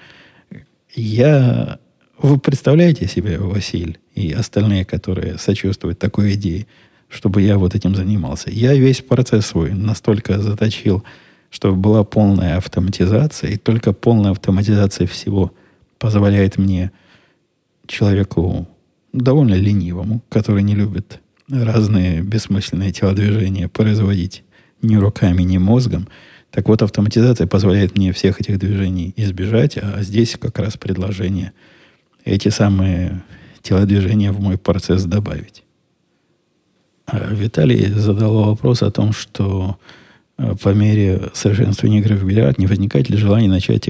[0.93, 1.79] Я...
[2.17, 6.65] Вы представляете себе, Василь, и остальные, которые сочувствуют такой идее,
[7.09, 8.49] чтобы я вот этим занимался.
[8.49, 11.03] Я весь процесс свой настолько заточил,
[11.49, 15.51] чтобы была полная автоматизация, и только полная автоматизация всего
[15.99, 16.91] позволяет мне
[17.85, 18.67] человеку
[19.11, 24.43] довольно ленивому, который не любит разные бессмысленные телодвижения производить
[24.81, 26.07] ни руками, ни мозгом.
[26.49, 31.51] Так вот, автоматизация позволяет мне всех этих движений избежать, а здесь как раз предложение
[32.25, 33.23] эти самые
[33.61, 35.63] телодвижения в мой процесс добавить.
[37.05, 39.77] А Виталий задал вопрос о том, что
[40.37, 43.89] э, по мере совершенствования игры в бильярд не возникает ли желание начать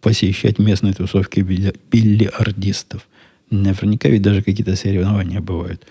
[0.00, 3.08] посещать местные тусовки бильярдистов?
[3.50, 5.84] Наверняка ведь даже какие-то соревнования бывают.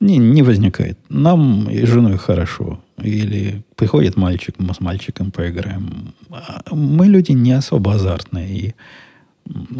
[0.00, 0.98] Не, не возникает.
[1.08, 2.82] Нам и женой хорошо.
[3.00, 6.14] Или приходит мальчик, мы с мальчиком поиграем.
[6.30, 8.58] А мы люди не особо азартные.
[8.58, 8.74] И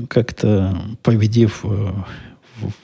[0.08, 1.92] как-то победив э,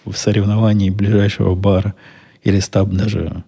[0.04, 1.94] в соревновании ближайшего бара
[2.42, 3.44] или став даже,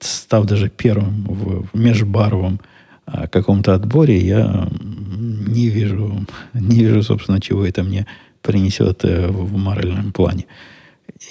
[0.00, 2.60] став даже первым в, межбаровом
[3.04, 4.68] а, каком-то отборе, я
[5.46, 8.06] не вижу, не вижу, собственно, чего это мне
[8.42, 10.46] принесет э, в моральном плане.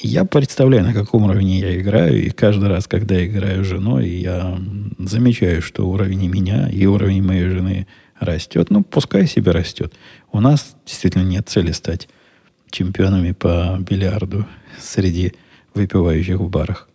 [0.01, 4.09] Я представляю, на каком уровне я играю, и каждый раз, когда я играю с женой,
[4.09, 4.57] я
[4.97, 7.87] замечаю, что уровень меня и уровень моей жены
[8.19, 8.69] растет.
[8.69, 9.93] Ну, пускай себе растет.
[10.35, 12.09] У нас действительно нет цели стать
[12.69, 14.45] чемпионами по бильярду
[14.77, 15.31] среди
[15.73, 16.89] выпивающих в барах.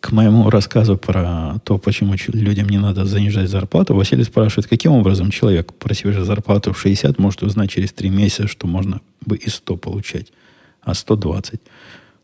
[0.00, 5.30] К моему рассказу про то, почему людям не надо занижать зарплату, Василий спрашивает, каким образом
[5.30, 9.76] человек, просивший зарплату в 60, может узнать через 3 месяца, что можно бы и 100
[9.76, 10.32] получать,
[10.80, 11.60] а 120.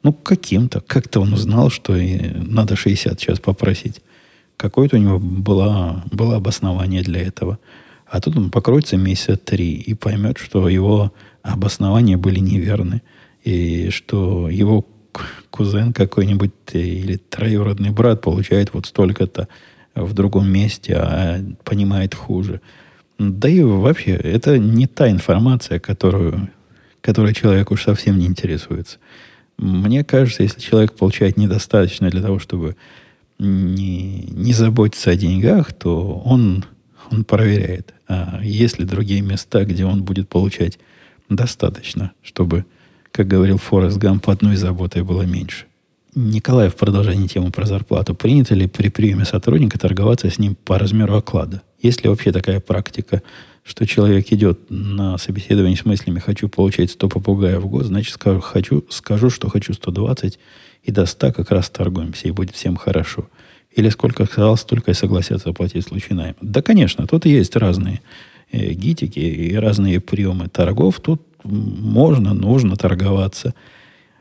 [0.02, 0.80] Ну, каким-то.
[0.80, 4.02] Как-то он узнал, что и надо 60 сейчас попросить.
[4.56, 7.60] Какое-то у него было, было обоснование для этого.
[8.10, 13.02] А тут он покроется месяца три и поймет, что его обоснования были неверны.
[13.44, 14.86] И что его
[15.50, 19.48] кузен какой-нибудь или троюродный брат получает вот столько-то
[19.94, 22.60] в другом месте, а понимает хуже.
[23.18, 26.50] Да и вообще, это не та информация, которую,
[27.00, 28.98] которой человек уж совсем не интересуется.
[29.58, 32.76] Мне кажется, если человек получает недостаточно для того, чтобы
[33.40, 36.64] не, не заботиться о деньгах, то он,
[37.10, 40.78] он проверяет, а есть ли другие места, где он будет получать
[41.28, 42.64] достаточно, чтобы,
[43.12, 45.66] как говорил Форест Гамп, одной заботой было меньше.
[46.14, 50.78] Николай, в продолжении темы про зарплату, принято ли при приеме сотрудника торговаться с ним по
[50.78, 51.62] размеру оклада?
[51.80, 53.22] Есть ли вообще такая практика,
[53.62, 58.40] что человек идет на собеседование с мыслями «хочу получать 100 попугаев в год», значит, скажу,
[58.40, 60.38] хочу, скажу, что хочу 120,
[60.82, 63.28] и до 100 как раз торгуемся, и будет всем хорошо.
[63.74, 66.36] Или сколько сказал, столько и согласятся оплатить случай найма.
[66.40, 68.00] Да, конечно, тут есть разные
[68.50, 71.00] э, гитики и разные приемы торгов.
[71.00, 73.54] Тут можно, нужно торговаться.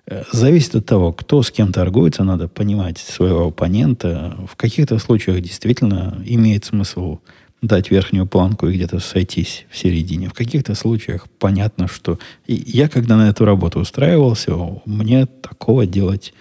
[0.06, 4.38] Э, зависит от того, кто с кем торгуется, надо понимать своего оппонента.
[4.50, 7.20] В каких-то случаях действительно имеет смысл
[7.62, 10.30] дать верхнюю планку и где-то сойтись в середине.
[10.30, 12.20] В каких-то случаях понятно, что...
[12.45, 14.54] И я, когда на эту работу устраивался,
[14.86, 16.34] мне такого делать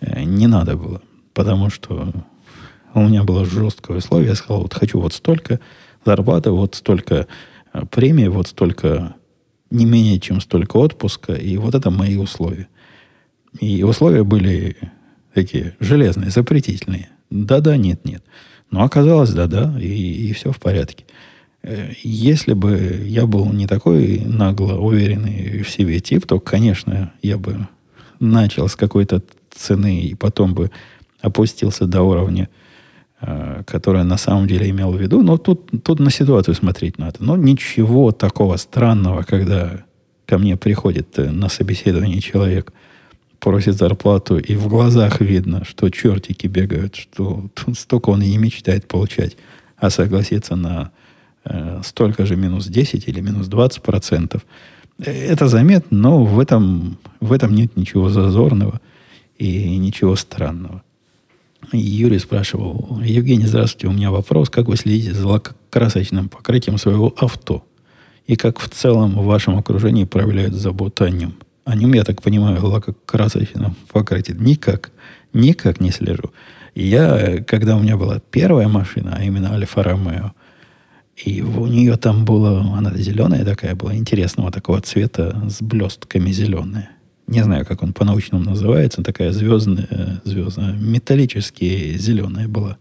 [0.00, 1.02] э, не надо было.
[1.32, 2.12] Потому что
[2.94, 4.30] у меня было жесткое условие.
[4.30, 5.60] Я сказал, вот хочу вот столько
[6.04, 7.26] зарплаты, вот столько
[7.72, 9.14] э, премии, вот столько,
[9.70, 11.34] не менее чем столько отпуска.
[11.34, 12.68] И вот это мои условия.
[13.60, 14.76] И условия были
[15.32, 17.08] такие железные, запретительные.
[17.30, 18.22] Да-да, нет-нет.
[18.70, 21.04] Но оказалось, да-да, и, и все в порядке.
[21.62, 27.38] Э, если бы я был не такой нагло уверенный в себе тип, то, конечно, я
[27.38, 27.66] бы
[28.20, 30.70] начал с какой-то цены и потом бы
[31.20, 32.48] опустился до уровня,
[33.26, 35.22] э, который на самом деле имел в виду.
[35.22, 37.16] Но тут, тут на ситуацию смотреть надо.
[37.20, 39.84] Но ничего такого странного, когда
[40.26, 42.72] ко мне приходит э, на собеседование человек–
[43.44, 47.44] просит зарплату, и в глазах видно, что чертики бегают, что
[47.76, 49.36] столько он и не мечтает получать,
[49.76, 50.92] а согласиться на
[51.44, 54.46] э, столько же минус 10 или минус 20 процентов.
[54.98, 58.80] Это заметно, но в этом, в этом нет ничего зазорного
[59.36, 60.82] и ничего странного.
[61.72, 67.64] Юрий спрашивал, Евгений, здравствуйте, у меня вопрос, как вы следите за лакокрасочным покрытием своего авто?
[68.26, 71.34] И как в целом в вашем окружении проявляют заботу о нем?
[71.64, 74.36] О нем, я так понимаю, лакокрасочно покрытие.
[74.38, 74.90] Никак,
[75.32, 76.32] никак не слежу.
[76.74, 80.32] Я, когда у меня была первая машина, а именно Альфа Ромео,
[81.16, 86.90] и у нее там была, она зеленая такая была, интересного такого цвета, с блестками зеленая.
[87.26, 92.76] Не знаю, как он по-научному называется, такая звездная, звездная, металлически зеленая была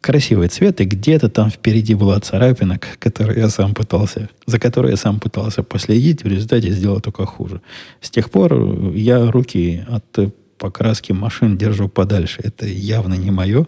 [0.00, 4.96] красивый цвет, и где-то там впереди была царапина, которую я сам пытался, за которой я
[4.96, 7.60] сам пытался последить, в результате сделал только хуже.
[8.00, 12.40] С тех пор я руки от покраски машин держу подальше.
[12.42, 13.66] Это явно не мое.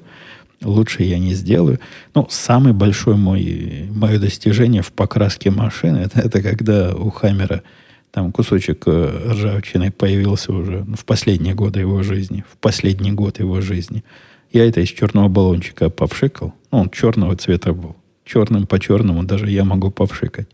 [0.63, 1.81] Лучше я не сделаю.
[2.15, 7.63] Но самое большое мой, мое достижение в покраске машины, это, это когда у Хаммера
[8.11, 13.61] там кусочек э, ржавчины появился уже в последние годы его жизни, в последний год его
[13.61, 14.05] жизни–
[14.53, 16.55] я это из черного баллончика попшикал.
[16.73, 17.97] Ну, он черного цвета был.
[18.25, 20.49] Черным по черному даже я могу попшикать.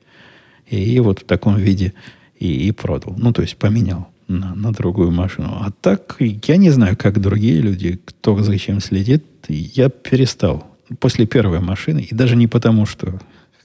[0.67, 1.95] И вот в таком виде
[2.39, 3.15] и, и продал.
[3.17, 5.49] Ну, то есть поменял на, на другую машину.
[5.61, 10.67] А так, я не знаю, как другие люди, кто зачем следит, я перестал
[10.99, 13.19] после первой машины, и даже не потому, что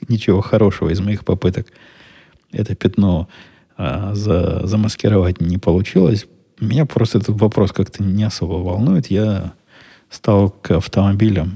[0.08, 1.68] ничего хорошего из моих попыток
[2.52, 3.28] это пятно
[3.78, 6.28] а, за, замаскировать не получилось,
[6.60, 9.08] меня просто этот вопрос как-то не особо волнует.
[9.08, 9.54] Я
[10.10, 11.54] стал к автомобилям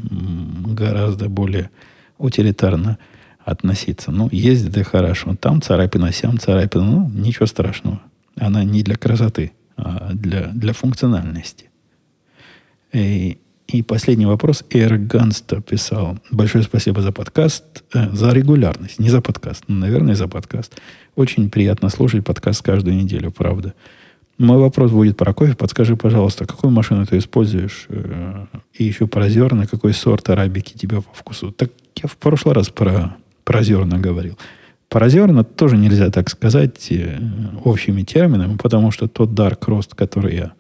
[0.67, 1.69] гораздо более
[2.17, 2.97] утилитарно
[3.43, 4.11] относиться.
[4.11, 5.35] Ну, ездит и хорошо.
[5.35, 6.83] Там царапина, сям царапина.
[6.83, 8.01] Ну, ничего страшного.
[8.37, 11.69] Она не для красоты, а для, для функциональности.
[12.91, 13.37] И,
[13.67, 14.63] и последний вопрос.
[14.69, 16.17] Эрганстер писал.
[16.31, 18.99] Большое спасибо за подкаст, э, за регулярность.
[18.99, 20.79] Не за подкаст, но, наверное, за подкаст.
[21.15, 23.73] Очень приятно слушать подкаст каждую неделю, правда.
[24.37, 25.55] Мой вопрос будет про кофе.
[25.55, 27.87] Подскажи, пожалуйста, какую машину ты используешь?
[27.89, 31.51] Э, и еще про зерна, какой сорт арабики тебе по вкусу?
[31.51, 34.37] Так я в прошлый раз про, про зерна говорил.
[34.89, 37.17] Про зерна тоже нельзя так сказать э,
[37.63, 40.53] общими терминами, потому что тот dark roast, который я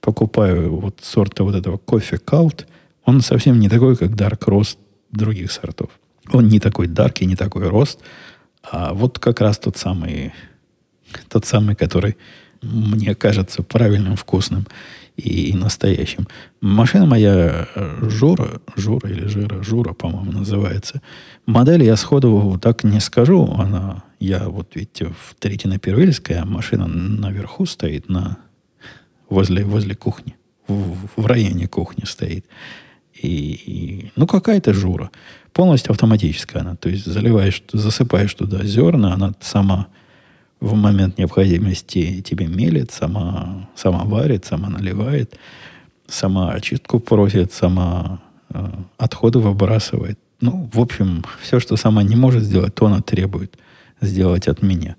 [0.00, 2.66] покупаю вот сорта вот этого кофе Cult,
[3.04, 4.76] он совсем не такой, как dark roast
[5.10, 5.90] других сортов.
[6.32, 8.00] Он не такой dark и не такой рост,
[8.62, 10.32] а вот как раз тот самый,
[11.28, 12.16] тот самый, который
[12.60, 14.66] мне кажется правильным, вкусным
[15.16, 16.26] и, и настоящим.
[16.60, 21.00] Машина моя э, Жура, Жура или Жира, Жура, по-моему, называется.
[21.46, 23.54] Модель я сходу так не скажу.
[23.58, 28.38] Она, я вот, видите, в Третьина Первильская, машина наверху стоит, на,
[29.28, 30.36] возле, возле кухни.
[30.66, 32.46] В, в районе кухни стоит.
[33.14, 35.10] И, и, ну, какая-то жура.
[35.52, 36.76] Полностью автоматическая она.
[36.76, 39.88] То есть заливаешь, засыпаешь туда зерна, она сама
[40.60, 45.38] в момент необходимости тебе мелит, сама, сама варит, сама наливает,
[46.08, 48.20] сама очистку просит, сама
[48.50, 48.66] э,
[48.96, 50.18] отходы выбрасывает.
[50.40, 53.56] Ну, в общем, все, что сама не может сделать, то она требует
[54.00, 54.96] сделать от меня.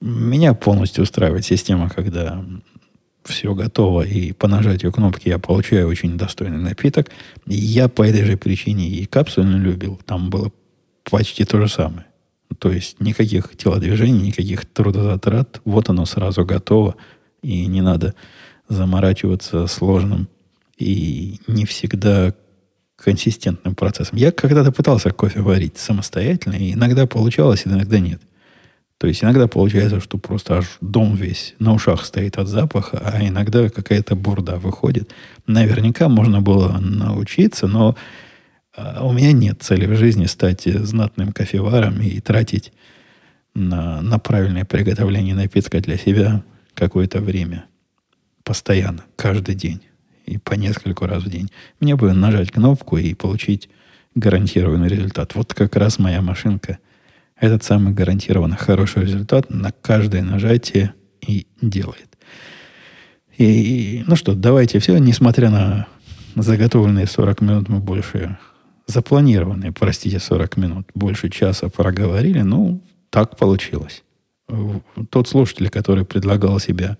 [0.00, 2.42] Меня полностью устраивает система, когда
[3.24, 7.10] все готово, и по нажатию кнопки я получаю очень достойный напиток.
[7.46, 10.00] Я по этой же причине и капсульно любил.
[10.06, 10.50] Там было
[11.08, 12.06] почти то же самое.
[12.58, 15.60] То есть никаких телодвижений, никаких трудозатрат.
[15.64, 16.96] Вот оно сразу готово.
[17.42, 18.14] И не надо
[18.68, 20.28] заморачиваться сложным
[20.78, 22.34] и не всегда
[22.96, 24.18] консистентным процессом.
[24.18, 28.20] Я когда-то пытался кофе варить самостоятельно, и иногда получалось, иногда нет.
[29.00, 33.26] То есть иногда получается, что просто аж дом весь на ушах стоит от запаха, а
[33.26, 35.14] иногда какая-то бурда выходит.
[35.46, 37.96] Наверняка можно было научиться, но
[38.76, 42.74] а у меня нет цели в жизни стать знатным кофеваром и тратить
[43.54, 46.44] на, на правильное приготовление напитка для себя
[46.74, 47.64] какое-то время.
[48.44, 49.80] Постоянно, каждый день.
[50.26, 51.50] И по нескольку раз в день.
[51.80, 53.70] Мне бы нажать кнопку и получить
[54.14, 55.34] гарантированный результат.
[55.34, 56.78] Вот как раз моя машинка
[57.40, 60.94] этот самый гарантированно хороший результат на каждое нажатие
[61.26, 62.18] и делает.
[63.36, 65.86] И, ну что, давайте все, несмотря на
[66.36, 68.38] заготовленные 40 минут, мы больше
[68.86, 74.02] запланированные, простите, 40 минут, больше часа проговорили, ну, так получилось.
[75.10, 76.98] Тот слушатель, который предлагал себя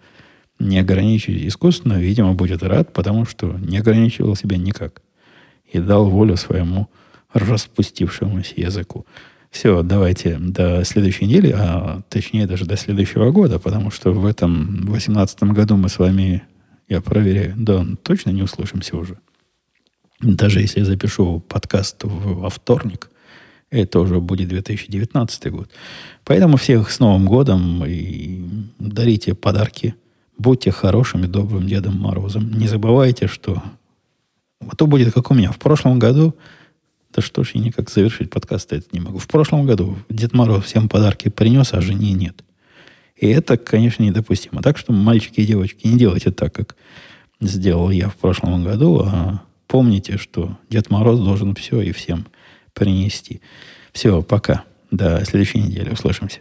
[0.58, 5.02] не ограничить искусственно, видимо, будет рад, потому что не ограничивал себя никак.
[5.70, 6.88] И дал волю своему
[7.32, 9.04] распустившемуся языку.
[9.50, 14.84] Все, давайте до следующей недели, а точнее даже до следующего года, потому что в этом
[14.86, 16.44] 2018 году мы с вами,
[16.88, 19.18] я проверяю, да, точно не услышимся уже.
[20.20, 23.10] Даже если я запишу подкаст во вторник,
[23.70, 25.70] это уже будет 2019 год.
[26.24, 28.44] Поэтому всех с Новым годом и
[28.78, 29.96] дарите подарки.
[30.38, 32.52] Будьте хорошим и добрым Дедом Морозом.
[32.52, 33.62] Не забывайте, что...
[34.60, 35.50] А то будет как у меня.
[35.50, 36.36] В прошлом году...
[37.12, 39.18] Да что ж, я никак завершить подкаст этот не могу.
[39.18, 42.44] В прошлом году Дед Мороз всем подарки принес, а жене нет.
[43.16, 44.62] И это, конечно, недопустимо.
[44.62, 46.76] Так что, мальчики и девочки, не делайте так, как
[47.40, 52.26] сделал я в прошлом году, а Помните, что Дед Мороз должен все и всем
[52.74, 53.40] принести.
[53.92, 54.64] Все, пока.
[54.90, 55.90] До следующей недели.
[55.90, 56.40] Услышимся.